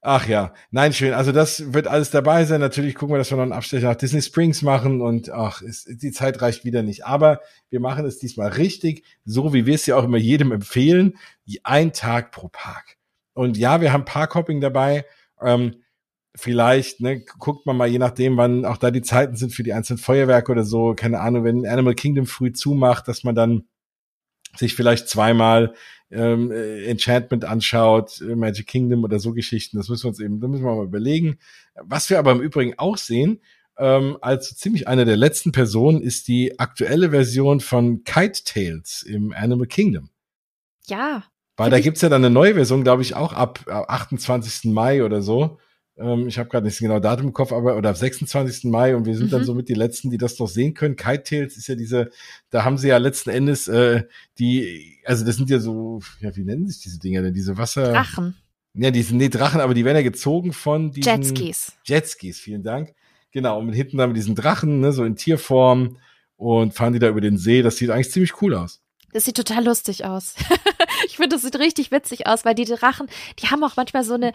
[0.00, 0.54] Ach ja.
[0.70, 1.12] Nein, schön.
[1.12, 2.60] Also das wird alles dabei sein.
[2.60, 6.02] Natürlich gucken wir, dass wir noch einen Abstecher nach Disney Springs machen und ach, ist,
[6.02, 7.04] die Zeit reicht wieder nicht.
[7.04, 7.40] Aber
[7.70, 11.18] wir machen es diesmal richtig, so wie wir es ja auch immer jedem empfehlen,
[11.64, 12.96] ein Tag pro Park.
[13.34, 15.04] Und ja, wir haben Parkhopping dabei.
[15.40, 15.76] Ähm,
[16.34, 19.72] vielleicht, ne, guckt man mal, je nachdem, wann auch da die Zeiten sind für die
[19.72, 23.64] einzelnen Feuerwerke oder so, keine Ahnung, wenn Animal Kingdom früh zumacht, dass man dann
[24.56, 25.74] sich vielleicht zweimal
[26.10, 30.40] ähm, äh, Enchantment anschaut, äh, Magic Kingdom oder so Geschichten, das müssen wir uns eben,
[30.40, 31.38] da müssen wir mal überlegen.
[31.74, 33.40] Was wir aber im Übrigen auch sehen,
[33.78, 39.32] ähm, als ziemlich eine der letzten Personen ist die aktuelle Version von Kite Tales im
[39.32, 40.10] Animal Kingdom.
[40.86, 41.24] Ja.
[41.56, 44.72] Weil da gibt's ja dann eine neue Version, glaube ich, auch ab 28.
[44.72, 45.58] Mai oder so.
[45.98, 48.64] Ähm, ich habe gerade nicht genau Datum im Kopf, aber oder am 26.
[48.64, 49.30] Mai und wir sind mhm.
[49.30, 50.96] dann somit die letzten, die das noch sehen können.
[50.96, 52.10] Kite Tales ist ja diese,
[52.50, 54.04] da haben sie ja letzten Endes äh,
[54.38, 57.34] die, also das sind ja so, ja, wie nennen sich diese Dinger denn?
[57.34, 57.92] Diese Wasser.
[57.92, 58.36] Drachen.
[58.74, 61.72] Ja, die sind nee, Drachen, aber die werden ja gezogen von diesen Jetskis.
[61.84, 62.94] Jetskis, vielen Dank.
[63.32, 65.96] Genau, und hinten dann mit diesen Drachen, ne, so in Tierform
[66.36, 67.62] und fahren die da über den See.
[67.62, 68.82] Das sieht eigentlich ziemlich cool aus.
[69.12, 70.34] Das sieht total lustig aus.
[71.12, 73.06] ich finde, das sieht richtig witzig aus, weil die Drachen,
[73.38, 74.32] die haben auch manchmal so eine,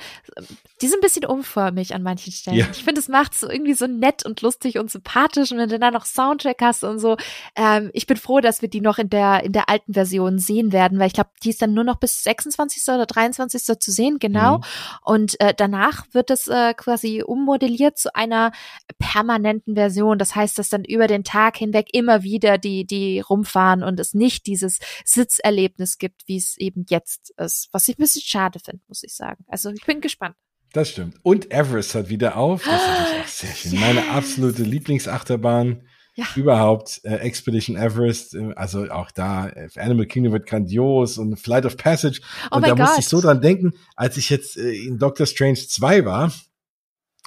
[0.82, 2.58] die sind ein bisschen umförmig an manchen Stellen.
[2.58, 2.68] Ja.
[2.72, 5.70] Ich finde, es macht es so irgendwie so nett und lustig und sympathisch und wenn
[5.70, 7.18] du dann noch Soundtrack hast und so.
[7.56, 10.72] Ähm, ich bin froh, dass wir die noch in der, in der alten Version sehen
[10.72, 12.84] werden, weil ich glaube, die ist dann nur noch bis 26.
[12.90, 13.80] oder 23.
[13.80, 14.60] zu sehen, genau.
[14.60, 14.64] Mhm.
[15.04, 18.52] Und äh, danach wird es äh, quasi ummodelliert zu einer
[19.00, 20.20] permanenten Version.
[20.20, 24.14] Das heißt, dass dann über den Tag hinweg immer wieder die, die rumfahren und es
[24.14, 27.70] nicht diese dieses Sitzerlebnis gibt, wie es eben jetzt ist.
[27.72, 29.44] Was ich ein bisschen schade finde, muss ich sagen.
[29.48, 30.36] Also ich bin gespannt.
[30.74, 31.16] Das stimmt.
[31.24, 32.64] Und Everest hat wieder auf.
[32.64, 33.72] Das ist auch sehr schön.
[33.72, 33.82] Yes.
[33.82, 35.88] Meine absolute Lieblingsachterbahn.
[36.16, 36.26] Ja.
[36.36, 41.64] Überhaupt äh, Expedition Everest, äh, also auch da, äh, Animal Kingdom wird grandios und Flight
[41.68, 42.22] of Passage.
[42.50, 42.80] Oh und da God.
[42.80, 46.32] musste ich so dran denken, als ich jetzt äh, in Doctor Strange 2 war,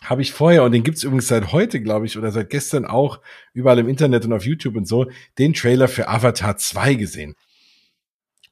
[0.03, 3.21] habe ich vorher, und den gibt's übrigens seit heute, glaube ich, oder seit gestern auch
[3.53, 5.07] überall im Internet und auf YouTube und so,
[5.39, 7.37] den Trailer für Avatar 2 gesehen.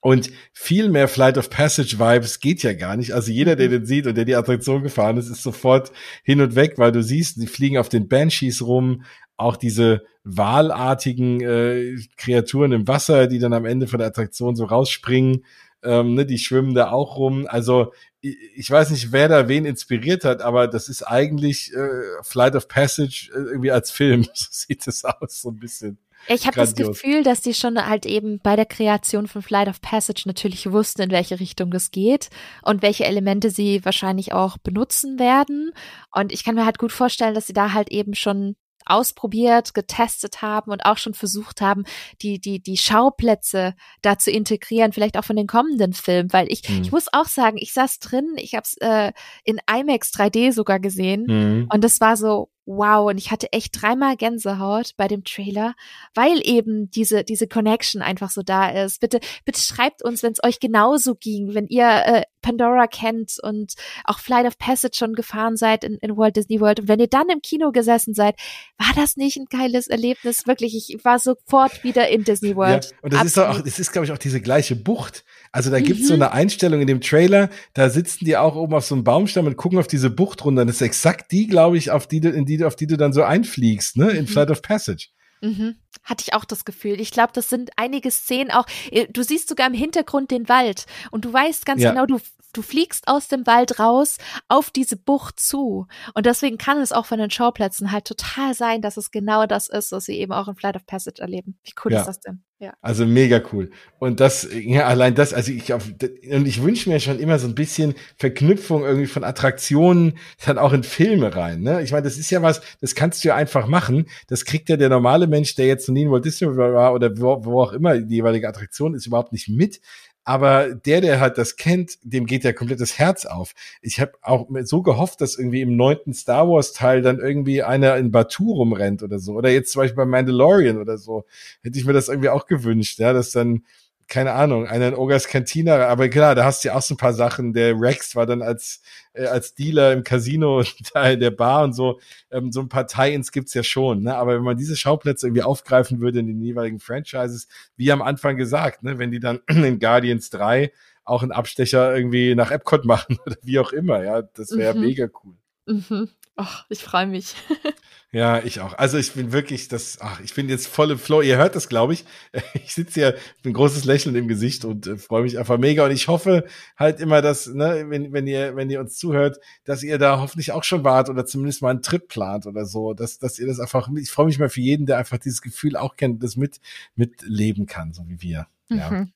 [0.00, 3.14] Und viel mehr Flight of Passage Vibes geht ja gar nicht.
[3.14, 3.72] Also jeder, der mhm.
[3.72, 5.90] den sieht und der die Attraktion gefahren ist, ist sofort
[6.22, 9.02] hin und weg, weil du siehst, die fliegen auf den Banshees rum,
[9.36, 14.64] auch diese wahlartigen äh, Kreaturen im Wasser, die dann am Ende von der Attraktion so
[14.64, 15.44] rausspringen
[15.82, 17.46] ähm, ne, die schwimmen da auch rum.
[17.48, 22.22] Also ich, ich weiß nicht, wer da wen inspiriert hat, aber das ist eigentlich äh,
[22.22, 24.26] Flight of Passage äh, irgendwie als Film.
[24.34, 25.98] So sieht es aus, so ein bisschen.
[26.26, 29.80] Ich habe das Gefühl, dass die schon halt eben bei der Kreation von Flight of
[29.80, 32.28] Passage natürlich wussten, in welche Richtung das geht
[32.62, 35.72] und welche Elemente sie wahrscheinlich auch benutzen werden.
[36.12, 38.56] Und ich kann mir halt gut vorstellen, dass sie da halt eben schon
[38.88, 41.84] ausprobiert, getestet haben und auch schon versucht haben,
[42.22, 46.68] die, die, die Schauplätze da zu integrieren, vielleicht auch von den kommenden Filmen, weil ich,
[46.68, 46.82] mhm.
[46.82, 49.12] ich muss auch sagen, ich saß drin, ich habe es äh,
[49.44, 51.68] in IMAX 3D sogar gesehen mhm.
[51.72, 55.74] und das war so, wow, und ich hatte echt dreimal Gänsehaut bei dem Trailer,
[56.14, 59.00] weil eben diese, diese Connection einfach so da ist.
[59.00, 63.72] Bitte, bitte schreibt uns, wenn es euch genauso ging, wenn ihr äh, Pandora kennt und
[64.04, 67.08] auch Flight of Passage schon gefahren seid in, in Walt Disney World und wenn ihr
[67.08, 68.36] dann im Kino gesessen seid,
[68.76, 70.46] war das nicht ein geiles Erlebnis?
[70.46, 72.84] Wirklich, ich war sofort wieder in Disney World.
[72.84, 73.50] Ja, und das Absolut.
[73.50, 75.24] ist auch, das ist, glaube ich, auch diese gleiche Bucht.
[75.52, 76.06] Also da gibt's mhm.
[76.06, 79.46] so eine Einstellung in dem Trailer, da sitzen die auch oben auf so einem Baumstamm
[79.46, 80.64] und gucken auf diese Bucht runter.
[80.64, 83.12] Das ist exakt die, glaube ich, auf die du, in die, auf die du dann
[83.12, 84.28] so einfliegst, ne, in mhm.
[84.28, 85.08] Flight of Passage.
[85.40, 85.76] Mhm.
[86.02, 87.00] Hatte ich auch das Gefühl.
[87.00, 88.66] Ich glaube, das sind einige Szenen auch.
[88.90, 91.90] Äh, du siehst sogar im Hintergrund den Wald und du weißt ganz ja.
[91.90, 92.18] genau, du
[92.52, 94.16] du fliegst aus dem Wald raus
[94.48, 95.86] auf diese Bucht zu.
[96.14, 99.68] Und deswegen kann es auch von den Schauplätzen halt total sein, dass es genau das
[99.68, 101.58] ist, was sie eben auch in Flight of Passage erleben.
[101.62, 102.00] Wie cool ja.
[102.00, 102.42] ist das denn?
[102.60, 102.72] Ja.
[102.82, 103.70] Also mega cool.
[104.00, 105.84] Und das, ja, allein das, also ich auf,
[106.28, 110.72] und ich wünsche mir schon immer so ein bisschen Verknüpfung irgendwie von Attraktionen dann auch
[110.72, 111.62] in Filme rein.
[111.62, 111.82] Ne?
[111.82, 114.06] Ich meine, das ist ja was, das kannst du ja einfach machen.
[114.26, 117.16] Das kriegt ja der normale Mensch, der jetzt noch nie in Walt Disney war oder
[117.16, 119.80] wo, wo auch immer die jeweilige Attraktion ist, überhaupt nicht mit.
[120.28, 123.54] Aber der, der halt das kennt, dem geht ja komplett das Herz auf.
[123.80, 127.96] Ich habe auch so gehofft, dass irgendwie im neunten Star Wars Teil dann irgendwie einer
[127.96, 129.32] in Batu rumrennt oder so.
[129.32, 131.24] Oder jetzt zum Beispiel bei Mandalorian oder so.
[131.62, 133.64] Hätte ich mir das irgendwie auch gewünscht, ja, dass dann
[134.08, 137.12] keine Ahnung, einen Ogas Cantina, aber klar, da hast du ja auch so ein paar
[137.12, 137.52] Sachen.
[137.52, 138.80] Der Rex war dann als,
[139.12, 142.00] äh, als Dealer im Casino Teil der Bar und so.
[142.30, 144.16] Ähm, so ein paar Tie-Ins gibt's ja schon, ne?
[144.16, 148.38] Aber wenn man diese Schauplätze irgendwie aufgreifen würde in den jeweiligen Franchises, wie am Anfang
[148.38, 150.72] gesagt, ne, wenn die dann in Guardians 3
[151.04, 154.80] auch einen Abstecher irgendwie nach Epcot machen oder wie auch immer, ja, das wäre mhm.
[154.80, 155.34] mega cool.
[155.66, 156.08] Mhm.
[156.40, 157.34] Ach, ich freue mich.
[158.10, 158.72] Ja, ich auch.
[158.78, 161.20] Also ich bin wirklich, das, ach, ich bin jetzt voll im Flow.
[161.20, 162.06] Ihr hört das, glaube ich.
[162.54, 165.84] Ich sitze hier mit ein großes Lächeln im Gesicht und äh, freue mich einfach mega.
[165.84, 166.46] Und ich hoffe
[166.78, 170.52] halt immer, dass, ne, wenn, wenn ihr, wenn ihr uns zuhört, dass ihr da hoffentlich
[170.52, 173.60] auch schon wart oder zumindest mal einen Trip plant oder so, dass, dass ihr das
[173.60, 176.60] einfach, ich freue mich mal für jeden, der einfach dieses Gefühl auch kennt, das mit,
[176.94, 178.46] mitleben kann, so wie wir.
[178.70, 178.90] Ja.
[178.90, 179.12] Mhm.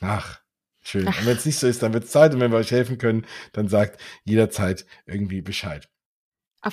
[0.00, 0.40] Ach.
[0.80, 1.06] Schön.
[1.06, 1.20] Ach.
[1.20, 2.32] Und wenn es nicht so ist, dann wird es Zeit.
[2.32, 5.86] Und wenn wir euch helfen können, dann sagt jederzeit irgendwie Bescheid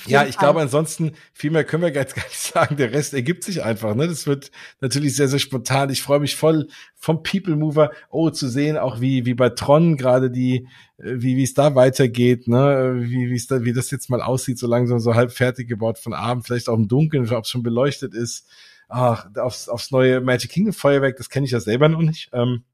[0.06, 0.44] ja, ich Fall.
[0.44, 2.76] glaube, ansonsten viel mehr können wir jetzt gar nicht sagen.
[2.76, 3.94] Der Rest ergibt sich einfach.
[3.94, 4.08] Ne?
[4.08, 5.90] Das wird natürlich sehr, sehr spontan.
[5.90, 9.96] Ich freue mich voll vom People Mover oh zu sehen, auch wie wie bei Tron
[9.96, 10.68] gerade die
[10.98, 12.96] äh, wie wie es da weitergeht, ne?
[12.98, 15.98] Wie wie es da wie das jetzt mal aussieht, so langsam so halb fertig gebaut
[15.98, 18.48] von Abend, vielleicht auch im Dunkeln, ob es schon beleuchtet ist.
[18.88, 22.30] Ach, aufs, aufs neue Magic Kingdom Feuerwerk, das kenne ich ja selber noch nicht.
[22.32, 22.64] Ähm,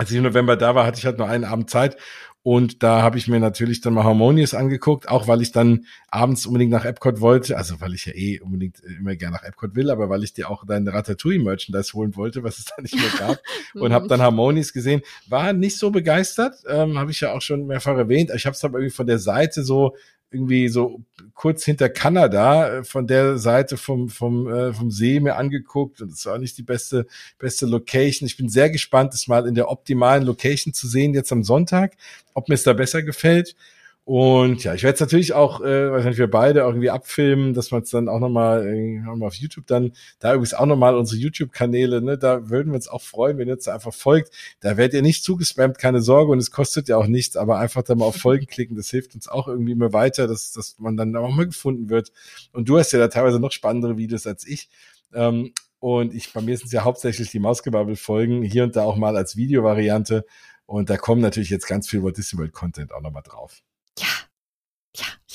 [0.00, 1.98] als ich im November da war, hatte ich halt nur einen Abend Zeit
[2.42, 6.46] Und da habe ich mir natürlich dann mal Harmonious angeguckt, auch weil ich dann abends
[6.46, 9.90] unbedingt nach Epcot wollte, also weil ich ja eh unbedingt immer gerne nach Epcot will,
[9.90, 13.38] aber weil ich dir auch dein Ratatouille-Merchandise holen wollte, was es da nicht mehr gab.
[13.74, 15.02] und habe dann Harmonious gesehen.
[15.28, 18.30] War nicht so begeistert, ähm, habe ich ja auch schon mehrfach erwähnt.
[18.34, 19.94] Ich habe es aber irgendwie von der Seite so
[20.30, 21.00] irgendwie so
[21.34, 26.12] kurz hinter Kanada äh, von der Seite vom vom äh, vom See mir angeguckt und
[26.12, 27.06] es war nicht die beste
[27.38, 28.26] beste Location.
[28.26, 31.96] Ich bin sehr gespannt, es mal in der optimalen Location zu sehen jetzt am Sonntag,
[32.34, 33.56] ob mir es da besser gefällt.
[34.04, 37.70] Und ja, ich werde es natürlich auch, äh, wahrscheinlich wir beide auch irgendwie abfilmen, dass
[37.70, 41.20] man es dann auch nochmal äh, noch auf YouTube dann, da übrigens auch nochmal unsere
[41.20, 44.32] YouTube-Kanäle, ne, da würden wir uns auch freuen, wenn ihr jetzt einfach folgt.
[44.60, 47.82] Da werdet ihr nicht zugespammt, keine Sorge, und es kostet ja auch nichts, aber einfach
[47.82, 50.96] da mal auf Folgen klicken, das hilft uns auch irgendwie immer weiter, dass, dass man
[50.96, 52.10] dann auch mal gefunden wird.
[52.52, 54.68] Und du hast ja da teilweise noch spannendere Videos als ich.
[55.14, 58.96] Ähm, und ich, bei mir sind es ja hauptsächlich die Mausgebabbel-Folgen, hier und da auch
[58.96, 60.26] mal als Videovariante.
[60.66, 63.62] Und da kommen natürlich jetzt ganz viel Walt Disney World Content auch nochmal drauf.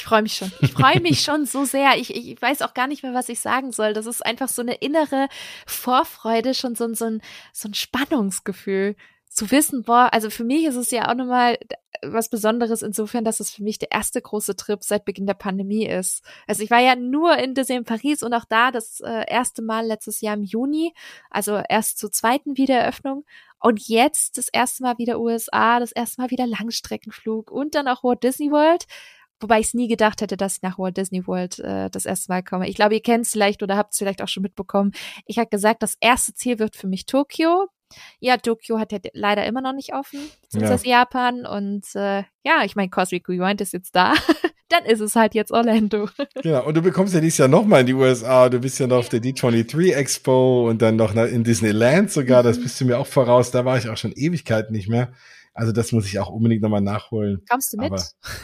[0.06, 0.52] Freue mich schon.
[0.62, 1.98] Ich freue mich schon so sehr.
[1.98, 3.94] Ich, ich weiß auch gar nicht mehr, was ich sagen soll.
[3.94, 5.28] Das ist einfach so eine innere
[5.66, 8.96] Vorfreude, schon so, so, ein, so ein Spannungsgefühl.
[9.30, 11.58] Zu wissen, boah, also für mich ist es ja auch nochmal
[12.04, 15.88] was Besonderes insofern, dass es für mich der erste große Trip seit Beginn der Pandemie
[15.88, 16.24] ist.
[16.46, 19.64] Also ich war ja nur in Disney in Paris und auch da das äh, erste
[19.64, 20.94] Mal letztes Jahr im Juni,
[21.32, 23.26] also erst zur zweiten Wiedereröffnung
[23.60, 28.04] und jetzt das erste Mal wieder USA, das erste Mal wieder Langstreckenflug und dann auch
[28.04, 28.86] Walt Disney World.
[29.40, 32.32] Wobei ich es nie gedacht hätte, dass ich nach Walt Disney World äh, das erste
[32.32, 32.70] Mal komme.
[32.70, 34.94] Ich glaube, ihr kennt es vielleicht oder habt es vielleicht auch schon mitbekommen.
[35.26, 37.68] Ich habe gesagt, das erste Ziel wird für mich Tokio.
[38.20, 41.00] Ja, Tokio hat ja leider immer noch nicht offen, beziehungsweise ja.
[41.00, 41.46] Japan.
[41.46, 44.14] Und äh, ja, ich meine, Cosmic Rewind ist jetzt da.
[44.70, 46.10] Dann ist es halt jetzt Orlando.
[46.42, 48.50] Genau, und du bekommst ja dieses Jahr nochmal in die USA.
[48.50, 52.42] Du bist ja noch auf der D23 Expo und dann noch in Disneyland sogar.
[52.42, 53.52] Das bist du mir auch voraus.
[53.52, 55.12] Da war ich auch schon Ewigkeiten nicht mehr.
[55.58, 57.42] Also das muss ich auch unbedingt nochmal nachholen.
[57.50, 57.94] Kommst du mit?
[57.94, 58.04] Aber,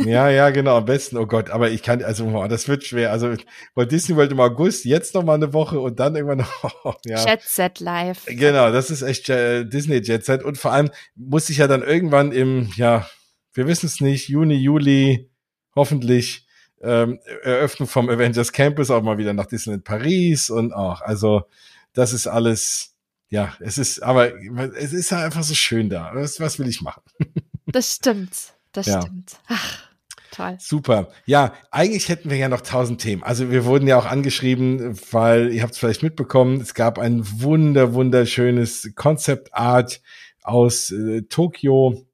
[0.09, 1.17] ja, ja, genau, am besten.
[1.17, 3.11] Oh Gott, aber ich kann, also oh, das wird schwer.
[3.11, 3.35] Also
[3.75, 6.73] Walt Disney World im August, jetzt nochmal eine Woche und dann irgendwann noch.
[6.85, 7.21] Oh, ja.
[7.25, 8.25] Jet Set Live.
[8.27, 10.41] Genau, das ist echt äh, Disney Jet Set.
[10.41, 13.05] Und vor allem muss ich ja dann irgendwann im, ja,
[13.53, 15.29] wir wissen es nicht, Juni, Juli,
[15.75, 16.47] hoffentlich
[16.81, 21.43] ähm, Eröffnung vom Avengers Campus auch mal wieder nach Disneyland Paris und auch, also
[21.91, 22.90] das ist alles
[23.31, 24.33] ja, es ist, aber
[24.75, 26.11] es ist halt einfach so schön da.
[26.13, 27.01] Was, was will ich machen?
[27.67, 28.35] Das stimmt.
[28.73, 29.01] Das ja.
[29.01, 29.37] stimmt.
[29.47, 29.83] Ach.
[30.31, 30.57] Toll.
[30.59, 31.09] Super.
[31.25, 33.23] Ja, eigentlich hätten wir ja noch tausend Themen.
[33.23, 37.21] Also wir wurden ja auch angeschrieben, weil ihr habt es vielleicht mitbekommen, es gab ein
[37.41, 40.01] wunder, wunderschönes Concept Art
[40.41, 42.05] aus äh, Tokio,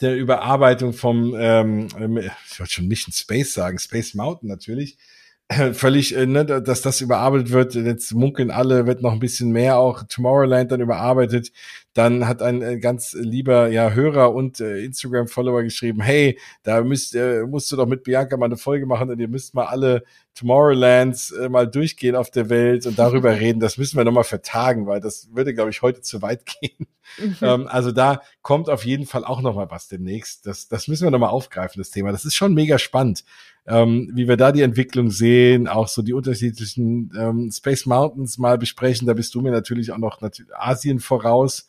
[0.00, 1.88] der Überarbeitung vom, ähm,
[2.48, 4.96] ich wollte schon Mission Space sagen, Space Mountain natürlich,
[5.72, 7.74] völlig, äh, ne, dass das überarbeitet wird.
[7.74, 11.52] Jetzt munkeln alle, wird noch ein bisschen mehr auch Tomorrowland dann überarbeitet.
[11.92, 17.14] Dann hat ein äh, ganz lieber ja Hörer und äh, Instagram-Follower geschrieben, hey, da müsst,
[17.14, 20.04] äh, musst du doch mit Bianca mal eine Folge machen und ihr müsst mal alle
[20.34, 23.60] Tomorrowlands äh, mal durchgehen auf der Welt und darüber reden.
[23.60, 26.88] Das müssen wir nochmal vertagen, weil das würde, glaube ich, heute zu weit gehen.
[27.18, 27.36] Mhm.
[27.42, 30.46] Ähm, also da kommt auf jeden Fall auch nochmal was demnächst.
[30.46, 32.12] Das, das müssen wir nochmal aufgreifen, das Thema.
[32.12, 33.24] Das ist schon mega spannend
[33.66, 38.58] ähm, wie wir da die Entwicklung sehen, auch so die unterschiedlichen ähm, Space Mountains mal
[38.58, 39.06] besprechen.
[39.06, 40.20] Da bist du mir natürlich auch noch
[40.52, 41.66] Asien voraus.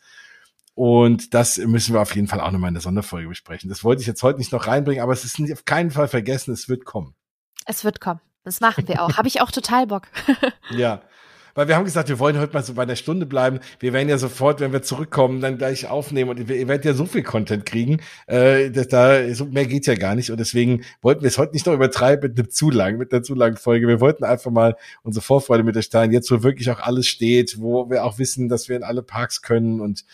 [0.74, 3.70] Und das müssen wir auf jeden Fall auch nochmal in der Sonderfolge besprechen.
[3.70, 6.52] Das wollte ich jetzt heute nicht noch reinbringen, aber es ist auf keinen Fall vergessen,
[6.52, 7.14] es wird kommen.
[7.64, 8.20] Es wird kommen.
[8.44, 9.16] Das machen wir auch.
[9.16, 10.08] Habe ich auch total Bock.
[10.70, 11.02] ja
[11.56, 13.58] weil wir haben gesagt, wir wollen heute mal so bei einer Stunde bleiben.
[13.80, 17.06] Wir werden ja sofort, wenn wir zurückkommen, dann gleich aufnehmen und ihr, werdet ja so
[17.06, 18.00] viel Content kriegen.
[18.26, 21.54] Äh, dass da so mehr geht ja gar nicht und deswegen wollten wir es heute
[21.54, 23.88] nicht noch übertreiben mit einem zu lang, mit einer zu langen Folge.
[23.88, 26.12] Wir wollten einfach mal unsere Vorfreude mit euch teilen.
[26.12, 29.40] Jetzt, wo wirklich auch alles steht, wo wir auch wissen, dass wir in alle Parks
[29.40, 30.04] können und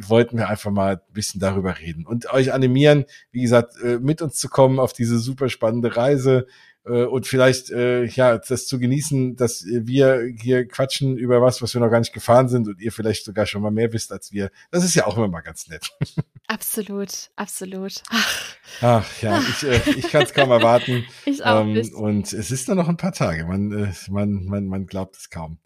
[0.00, 4.22] wollten wir einfach mal ein bisschen darüber reden und euch animieren, wie gesagt, äh, mit
[4.22, 6.46] uns zu kommen auf diese super spannende Reise
[6.84, 11.74] äh, und vielleicht äh, ja das zu genießen, dass wir hier quatschen über was, was
[11.74, 14.32] wir noch gar nicht gefahren sind und ihr vielleicht sogar schon mal mehr wisst als
[14.32, 14.50] wir.
[14.70, 15.90] Das ist ja auch immer mal ganz nett.
[16.48, 18.02] Absolut, absolut.
[18.10, 21.04] Ach, Ach ja, ich, äh, ich kann es kaum erwarten.
[21.24, 23.46] ich auch ähm, Und es ist nur noch ein paar Tage.
[23.46, 25.58] Man, äh, man, man, man glaubt es kaum.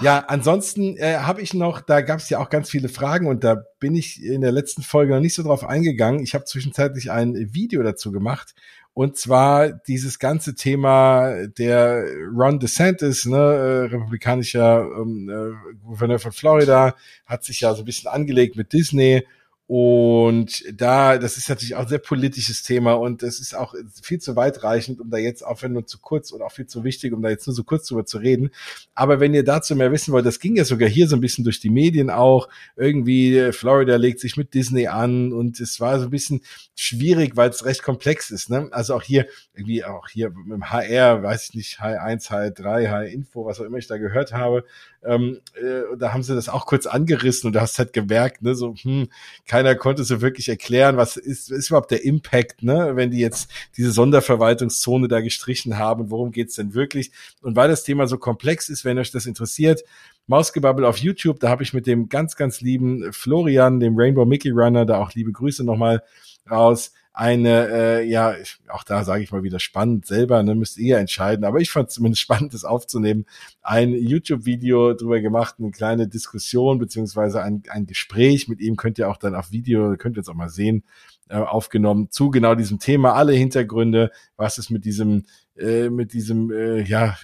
[0.00, 3.44] Ja, ansonsten äh, habe ich noch, da gab es ja auch ganz viele Fragen und
[3.44, 6.22] da bin ich in der letzten Folge noch nicht so drauf eingegangen.
[6.22, 8.54] Ich habe zwischenzeitlich ein Video dazu gemacht
[8.94, 16.32] und zwar dieses ganze Thema der Ron DeSantis, ne, äh, republikanischer ähm, äh, Gouverneur von
[16.32, 19.26] Florida, hat sich ja so ein bisschen angelegt mit Disney
[19.66, 24.18] Und da, das ist natürlich auch ein sehr politisches Thema und es ist auch viel
[24.18, 27.12] zu weitreichend, um da jetzt auch wenn nur zu kurz und auch viel zu wichtig,
[27.12, 28.50] um da jetzt nur so kurz drüber zu reden.
[28.94, 31.44] Aber wenn ihr dazu mehr wissen wollt, das ging ja sogar hier so ein bisschen
[31.44, 32.48] durch die Medien auch.
[32.76, 36.42] Irgendwie äh, Florida legt sich mit Disney an und es war so ein bisschen
[36.74, 38.50] schwierig, weil es recht komplex ist.
[38.50, 38.68] Ne?
[38.72, 43.44] Also auch hier, irgendwie auch hier mit dem HR, weiß ich nicht, H1, H3, H-Info,
[43.46, 44.64] was auch immer ich da gehört habe,
[45.04, 48.54] ähm, äh, da haben sie das auch kurz angerissen und du hast halt gemerkt, ne,
[48.54, 49.08] so, hm,
[49.46, 53.50] keiner konnte so wirklich erklären, was ist, ist überhaupt der Impact, ne, wenn die jetzt
[53.76, 57.10] diese Sonderverwaltungszone da gestrichen haben, worum geht's denn wirklich?
[57.42, 59.82] Und weil das Thema so komplex ist, wenn euch das interessiert,
[60.28, 64.50] Mausgebabbel auf YouTube, da habe ich mit dem ganz, ganz lieben Florian, dem Rainbow Mickey
[64.50, 66.02] Runner, da auch liebe Grüße nochmal
[66.48, 68.34] raus, eine, äh, ja,
[68.68, 71.88] auch da sage ich mal wieder spannend selber, ne, müsst ihr entscheiden, aber ich fand
[71.88, 73.26] es zumindest spannend, das aufzunehmen,
[73.62, 79.10] ein YouTube-Video drüber gemacht, eine kleine Diskussion beziehungsweise ein, ein Gespräch mit ihm, könnt ihr
[79.10, 80.84] auch dann auf Video, könnt ihr jetzt auch mal sehen,
[81.28, 85.24] äh, aufgenommen zu genau diesem Thema, alle Hintergründe, was es mit diesem,
[85.56, 87.16] äh, mit diesem, äh, ja,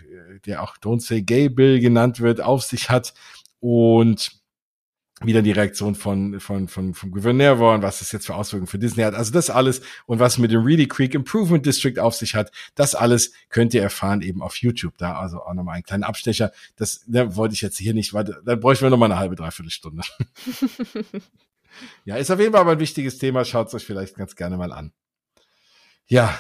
[0.47, 3.15] der auch Don't Say Gay Bill genannt wird, auf sich hat.
[3.61, 4.38] Und
[5.23, 8.69] wieder die Reaktion von, von, von, vom Gouverneur war und was das jetzt für Auswirkungen
[8.69, 9.15] für Disney hat.
[9.15, 12.95] Also das alles und was mit dem Reedy Creek Improvement District auf sich hat, das
[12.95, 14.97] alles könnt ihr erfahren eben auf YouTube.
[14.99, 16.53] Da also auch nochmal einen kleinen Abstecher.
[16.77, 19.71] Das da wollte ich jetzt hier nicht, weil da bräuchten wir nochmal eine halbe, dreiviertel
[19.71, 20.03] Stunde.
[22.05, 23.45] ja, ist auf jeden Fall aber ein wichtiges Thema.
[23.45, 24.93] Schaut es euch vielleicht ganz gerne mal an.
[26.07, 26.39] Ja,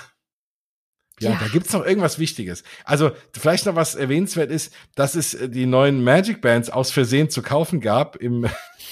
[1.20, 2.62] ja, ja, da gibt's noch irgendwas Wichtiges.
[2.84, 7.42] Also vielleicht noch was erwähnenswert ist, dass es die neuen Magic Bands aus Versehen zu
[7.42, 8.46] kaufen gab im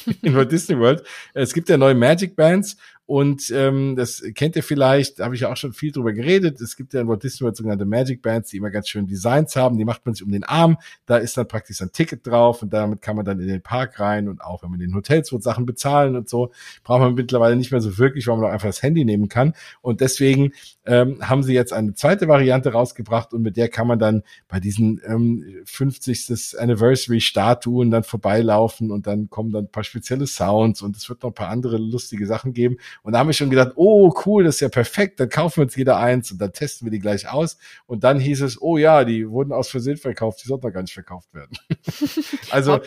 [0.22, 1.02] in Walt Disney World.
[1.34, 2.76] Es gibt ja neue Magic Bands
[3.06, 6.60] und ähm, das kennt ihr vielleicht, da habe ich ja auch schon viel drüber geredet.
[6.60, 9.54] Es gibt ja in Walt Disney World sogenannte Magic Bands, die immer ganz schön Designs
[9.54, 9.78] haben.
[9.78, 10.76] Die macht man sich um den Arm.
[11.06, 14.00] Da ist dann praktisch ein Ticket drauf und damit kann man dann in den Park
[14.00, 16.50] rein und auch wenn man in den Hotels wird Sachen bezahlen und so,
[16.82, 19.54] braucht man mittlerweile nicht mehr so wirklich, weil man auch einfach das Handy nehmen kann.
[19.82, 20.50] Und deswegen
[20.84, 24.58] ähm, haben sie jetzt eine zweite Variante rausgebracht und mit der kann man dann bei
[24.58, 26.58] diesen ähm, 50.
[26.58, 31.22] Anniversary Statuen dann vorbeilaufen und dann kommen dann ein paar spezielle Sounds und es wird
[31.22, 32.78] noch ein paar andere lustige Sachen geben.
[33.02, 35.62] Und da haben wir schon gedacht, oh cool, das ist ja perfekt, dann kaufen wir
[35.64, 37.58] uns jeder eins und dann testen wir die gleich aus.
[37.86, 40.82] Und dann hieß es, oh ja, die wurden aus Versehen verkauft, die sollten doch gar
[40.82, 41.56] nicht verkauft werden.
[42.50, 42.80] also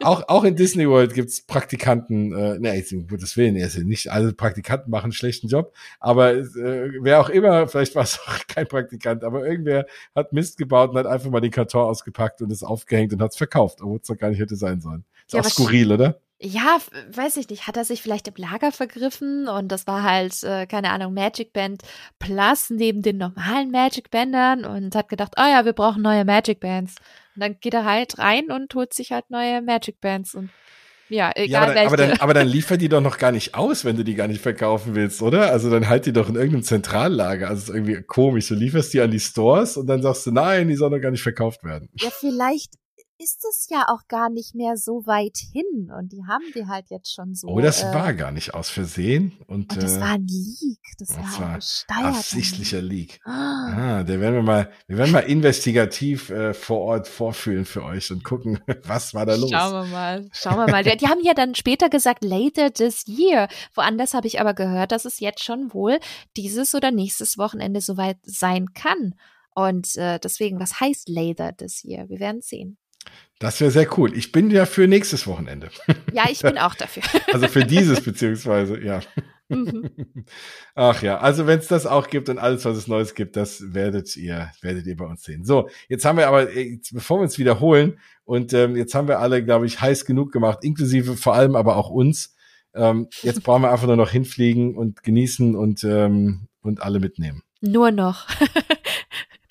[0.00, 4.32] auch, auch in Disney World gibt's Praktikanten, äh, ne, um Gottes Willen, also nicht alle
[4.32, 8.66] Praktikanten machen einen schlechten Job, aber äh, wer auch immer, vielleicht war es auch kein
[8.66, 12.62] Praktikant, aber irgendwer hat Mist gebaut und hat einfach mal den Karton ausgepackt und es
[12.62, 15.04] aufgehängt und hat's verkauft, obwohl es doch gar nicht hätte sein sollen.
[15.26, 16.20] Ist ja, auch skurril, oder?
[16.46, 16.78] Ja,
[17.12, 17.66] weiß ich nicht.
[17.66, 21.54] Hat er sich vielleicht im Lager vergriffen und das war halt, äh, keine Ahnung, Magic
[21.54, 21.82] Band
[22.18, 26.60] Plus neben den normalen Magic Bandern und hat gedacht, oh ja, wir brauchen neue Magic
[26.60, 26.96] Bands.
[27.34, 30.50] Und dann geht er halt rein und holt sich halt neue Magic Bands und
[31.08, 31.86] ja, egal ja, aber, welche.
[31.86, 34.28] Aber dann, aber dann liefert die doch noch gar nicht aus, wenn du die gar
[34.28, 35.50] nicht verkaufen willst, oder?
[35.50, 37.48] Also dann halt die doch in irgendeinem Zentrallager.
[37.48, 38.48] Also ist irgendwie komisch.
[38.48, 41.10] Du lieferst die an die Stores und dann sagst du, nein, die soll noch gar
[41.10, 41.88] nicht verkauft werden.
[41.94, 42.72] Ja, vielleicht
[43.18, 46.90] ist es ja auch gar nicht mehr so weit hin und die haben die halt
[46.90, 47.48] jetzt schon so.
[47.48, 50.80] Oh, das äh, war gar nicht aus Versehen und, und das äh, war ein Leak,
[50.98, 51.58] das, das war,
[52.02, 53.20] war absichtlicher Leak.
[53.24, 54.00] Ah.
[54.00, 58.10] ah, der werden wir mal, wir werden mal investigativ äh, vor Ort vorfühlen für euch
[58.10, 59.50] und gucken, was war da los.
[59.50, 60.82] Schauen wir mal, schauen wir mal.
[60.82, 63.48] Die, die haben ja dann später gesagt later this year.
[63.74, 65.98] Woanders habe ich aber gehört, dass es jetzt schon wohl
[66.36, 69.14] dieses oder nächstes Wochenende soweit sein kann.
[69.54, 72.08] Und äh, deswegen, was heißt later this year?
[72.08, 72.76] Wir werden sehen.
[73.40, 74.16] Das wäre sehr cool.
[74.16, 75.68] Ich bin ja für nächstes Wochenende.
[76.12, 77.02] Ja, ich bin auch dafür.
[77.32, 79.00] Also für dieses beziehungsweise, ja.
[79.48, 79.90] Mhm.
[80.74, 83.74] Ach ja, also wenn es das auch gibt und alles, was es Neues gibt, das
[83.74, 85.44] werdet ihr, werdet ihr bei uns sehen.
[85.44, 89.18] So, jetzt haben wir aber, jetzt, bevor wir uns wiederholen, und ähm, jetzt haben wir
[89.18, 92.34] alle, glaube ich, heiß genug gemacht, inklusive vor allem aber auch uns.
[92.74, 97.42] Ähm, jetzt brauchen wir einfach nur noch hinfliegen und genießen und, ähm, und alle mitnehmen.
[97.60, 98.26] Nur noch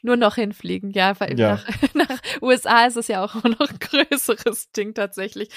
[0.04, 0.92] nur noch hinfliegen.
[0.92, 1.54] Ja, weil ja.
[1.54, 5.50] Nach, nach USA ist es ja auch noch ein größeres Ding tatsächlich.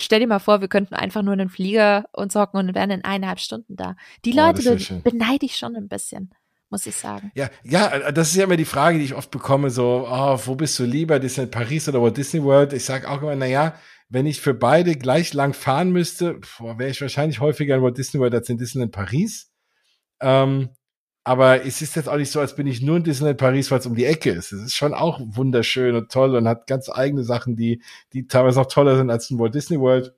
[0.00, 3.04] Stell dir mal vor, wir könnten einfach nur einen Flieger uns hocken und wären in
[3.04, 3.96] eineinhalb Stunden da.
[4.24, 6.34] Die oh, Leute be beneide ich schon ein bisschen
[6.72, 7.32] muss ich sagen.
[7.34, 10.54] Ja, ja, das ist ja immer die Frage, die ich oft bekomme, so, oh, wo
[10.54, 12.72] bist du lieber, Disney Paris oder Walt Disney World?
[12.72, 13.74] Ich sage auch immer, na ja,
[14.08, 18.20] wenn ich für beide gleich lang fahren müsste, wäre ich wahrscheinlich häufiger in Walt Disney
[18.20, 19.50] World als in Disneyland Paris.
[20.20, 20.70] Ähm,
[21.30, 23.78] aber es ist jetzt auch nicht so, als bin ich nur in Disneyland Paris, weil
[23.78, 24.50] es um die Ecke ist.
[24.50, 28.60] Es ist schon auch wunderschön und toll und hat ganz eigene Sachen, die, die teilweise
[28.60, 30.12] auch toller sind als in Walt Disney World.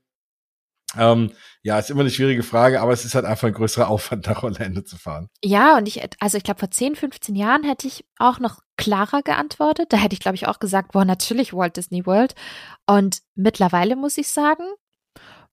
[0.96, 1.30] Ähm,
[1.62, 4.42] ja, ist immer eine schwierige Frage, aber es ist halt einfach ein größerer Aufwand, nach
[4.42, 5.28] Orlando zu fahren.
[5.44, 9.20] Ja, und ich, also ich glaube, vor 10, 15 Jahren hätte ich auch noch klarer
[9.20, 9.92] geantwortet.
[9.92, 12.34] Da hätte ich, glaube ich, auch gesagt, boah, natürlich Walt Disney World.
[12.86, 14.64] Und mittlerweile muss ich sagen,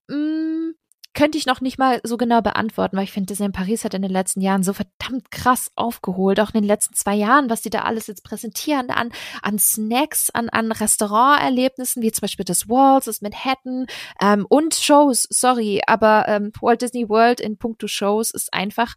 [0.08, 0.74] mh, mm,
[1.20, 3.94] könnte ich noch nicht mal so genau beantworten, weil ich finde, Disney in Paris hat
[3.94, 7.62] in den letzten Jahren so verdammt krass aufgeholt, auch in den letzten zwei Jahren, was
[7.62, 9.12] die da alles jetzt präsentieren an,
[9.42, 13.88] an Snacks, an, an Restauranterlebnissen, wie zum Beispiel das Walls, das Manhattan
[14.22, 18.96] ähm, und Shows, sorry, aber ähm, Walt Disney World in puncto Shows ist einfach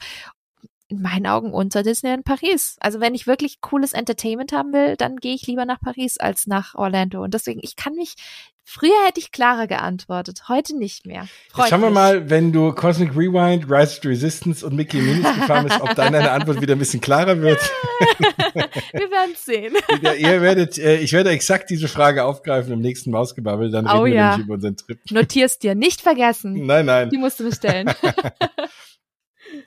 [0.93, 2.76] in meinen Augen unter Disney in Paris.
[2.80, 6.47] Also wenn ich wirklich cooles Entertainment haben will, dann gehe ich lieber nach Paris als
[6.47, 7.22] nach Orlando.
[7.22, 8.14] Und deswegen, ich kann mich,
[8.62, 11.26] früher hätte ich klarer geantwortet, heute nicht mehr.
[11.51, 15.64] Freut Schauen wir mal, wenn du Cosmic Rewind, Rise of Resistance und Mickey Minis gefahren
[15.66, 17.59] bist, ob dann deine Antwort wieder ein bisschen klarer wird.
[18.55, 19.74] wir werden sehen.
[20.03, 23.99] ja, ihr werdet, äh, ich werde exakt diese Frage aufgreifen im nächsten Mausgebabbel, dann reden
[23.99, 24.30] oh, wir ja.
[24.30, 24.99] nämlich über unseren Trip.
[25.11, 26.66] Notierst dir, nicht vergessen.
[26.66, 27.09] Nein, nein.
[27.09, 27.90] Die musst du bestellen.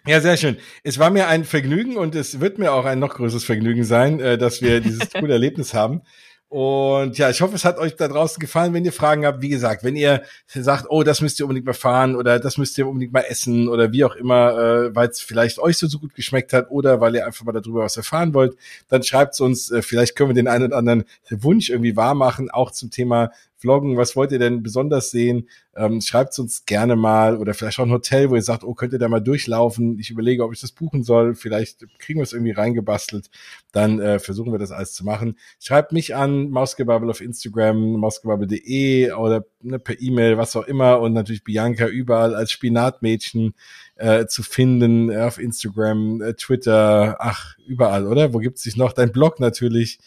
[0.07, 0.57] Ja, sehr schön.
[0.83, 4.19] Es war mir ein Vergnügen und es wird mir auch ein noch größeres Vergnügen sein,
[4.19, 6.01] äh, dass wir dieses coole Erlebnis haben.
[6.47, 8.73] Und ja, ich hoffe, es hat euch da draußen gefallen.
[8.73, 11.73] Wenn ihr Fragen habt, wie gesagt, wenn ihr sagt, oh, das müsst ihr unbedingt mal
[11.73, 15.21] fahren oder das müsst ihr unbedingt mal essen oder wie auch immer, äh, weil es
[15.21, 18.35] vielleicht euch so, so gut geschmeckt hat oder weil ihr einfach mal darüber was erfahren
[18.35, 18.55] wollt,
[18.87, 19.71] dann schreibt es uns.
[19.71, 23.31] Äh, vielleicht können wir den einen oder anderen Wunsch irgendwie wahr machen, auch zum Thema
[23.65, 23.97] Vloggen.
[23.97, 25.49] Was wollt ihr denn besonders sehen?
[25.75, 28.93] Ähm, Schreibt uns gerne mal oder vielleicht auch ein Hotel, wo ihr sagt, oh, könnt
[28.93, 29.97] ihr da mal durchlaufen?
[29.97, 31.33] Ich überlege, ob ich das buchen soll.
[31.33, 33.31] Vielleicht kriegen wir es irgendwie reingebastelt.
[33.71, 35.37] Dann äh, versuchen wir das alles zu machen.
[35.59, 40.99] Schreibt mich an, Mausgebabbel auf Instagram, mausgebabbel.de oder ne, per E-Mail, was auch immer.
[41.01, 43.55] Und natürlich Bianca überall als Spinatmädchen
[43.95, 48.31] äh, zu finden äh, auf Instagram, äh, Twitter, ach, überall, oder?
[48.31, 48.93] Wo gibt es sich noch?
[48.93, 49.97] Dein Blog natürlich.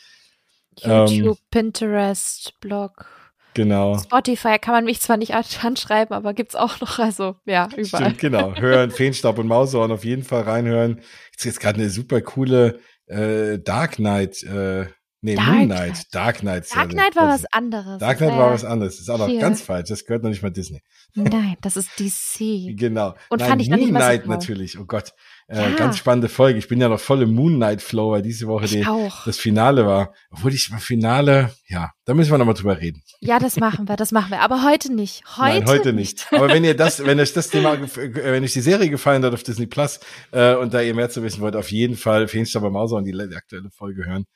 [0.81, 3.18] YouTube, ähm, Pinterest, Blog.
[3.55, 3.99] Genau.
[3.99, 8.07] Spotify kann man mich zwar nicht anschreiben, aber gibt's auch noch, also ja, überall.
[8.07, 8.55] Stimmt, genau.
[8.55, 11.01] Hören, Feenstaub und Maushorn auf jeden Fall reinhören.
[11.33, 14.87] Jetzt ist gerade eine super coole äh, Dark Knight, äh,
[15.21, 16.15] nee, Dark Moon Knight.
[16.15, 16.67] Dark Knight.
[16.75, 17.99] Dark Knight war was anderes.
[17.99, 18.95] Dark Knight war was anderes.
[18.95, 19.89] Das ist auch noch ganz falsch.
[19.89, 20.83] Das gehört noch nicht mal Disney.
[21.15, 22.39] Nein, das ist DC.
[22.79, 23.15] Genau.
[23.29, 24.79] Und Nein, fand ich Moon Knight natürlich.
[24.79, 25.13] Oh Gott.
[25.49, 25.77] Äh, ja.
[25.77, 26.59] Ganz spannende Folge.
[26.59, 28.87] Ich bin ja noch voll im Moon Knight Flow, weil diese Woche die,
[29.25, 30.13] das Finale war.
[30.31, 33.03] Obwohl ich mal Finale, ja, da müssen wir nochmal drüber reden.
[33.21, 34.41] Ja, das machen wir, das machen wir.
[34.41, 35.25] Aber heute nicht.
[35.39, 36.27] Heute, Nein, heute nicht.
[36.31, 36.33] nicht.
[36.33, 39.43] Aber wenn ihr das, wenn euch das Thema, wenn euch die Serie gefallen hat auf
[39.43, 40.01] Disney Plus
[40.33, 43.19] äh, und da ihr mehr zu wissen wollt, auf jeden Fall Feenstaber Mauser und die
[43.35, 44.27] aktuelle Folge hören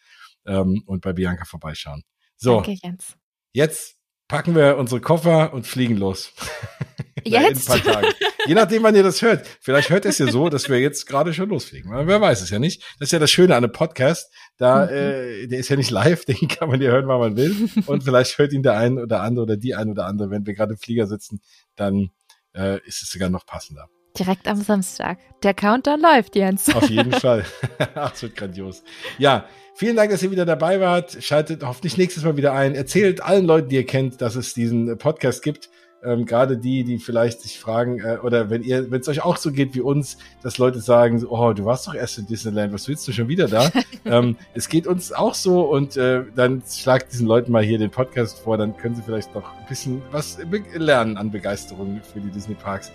[0.47, 2.03] ähm, und bei Bianca vorbeischauen.
[2.37, 2.57] So.
[2.57, 3.17] Danke, Jens.
[3.53, 3.97] Jetzt
[4.29, 6.33] packen wir unsere Koffer und fliegen los.
[7.25, 7.69] Jetzt?
[7.69, 8.15] In ein paar Tagen.
[8.47, 9.47] Je nachdem, wann ihr das hört.
[9.61, 11.93] Vielleicht hört es ja so, dass wir jetzt gerade schon losfliegen.
[11.93, 12.83] Wer weiß es ja nicht.
[12.99, 14.33] Das ist ja das Schöne an einem Podcast.
[14.57, 14.93] Da, mhm.
[14.93, 17.69] äh, der ist ja nicht live, den kann man ja hören, wann man will.
[17.87, 20.55] Und vielleicht hört ihn der ein oder andere oder die ein oder andere, wenn wir
[20.55, 21.41] gerade im Flieger sitzen,
[21.77, 22.11] dann
[22.55, 23.89] äh, ist es sogar noch passender.
[24.19, 25.19] Direkt am Samstag.
[25.43, 26.75] Der Countdown läuft, Jens.
[26.75, 27.45] Auf jeden Fall.
[27.95, 28.83] Ach, es wird grandios.
[29.19, 31.17] Ja, vielen Dank, dass ihr wieder dabei wart.
[31.21, 32.75] Schaltet hoffentlich nächstes Mal wieder ein.
[32.75, 35.71] Erzählt allen Leuten, die ihr kennt, dass es diesen Podcast gibt.
[36.05, 39.37] Ähm, Gerade die, die vielleicht sich fragen, äh, oder wenn ihr, wenn es euch auch
[39.37, 42.89] so geht wie uns, dass Leute sagen, oh, du warst doch erst in Disneyland, was
[42.89, 43.71] willst du schon wieder da?
[44.05, 47.91] ähm, es geht uns auch so und äh, dann schlagt diesen Leuten mal hier den
[47.91, 50.39] Podcast vor, dann können sie vielleicht noch ein bisschen was
[50.75, 52.91] lernen an Begeisterung für die Disney Parks.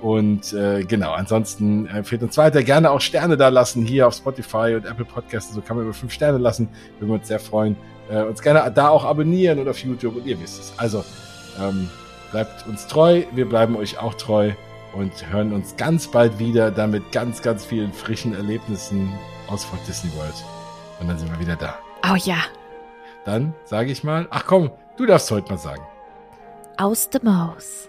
[0.00, 2.62] Und äh, genau, ansonsten äh, fehlt uns weiter.
[2.62, 5.54] Gerne auch Sterne da lassen hier auf Spotify und Apple Podcasts.
[5.54, 6.68] So kann man über fünf Sterne lassen.
[6.98, 7.76] Würden wir uns sehr freuen.
[8.10, 10.74] Äh, uns gerne da auch abonnieren und auf YouTube und ihr wisst es.
[10.76, 11.04] Also
[11.58, 11.88] ähm,
[12.30, 14.52] bleibt uns treu, wir bleiben euch auch treu
[14.92, 19.12] und hören uns ganz bald wieder, damit ganz, ganz vielen frischen Erlebnissen
[19.48, 20.34] aus Walt Disney World.
[21.00, 21.78] Und dann sind wir wieder da.
[22.10, 22.38] Oh ja.
[23.24, 25.82] Dann sage ich mal, ach komm, du darfst heute mal sagen.
[26.76, 27.88] Aus der Maus.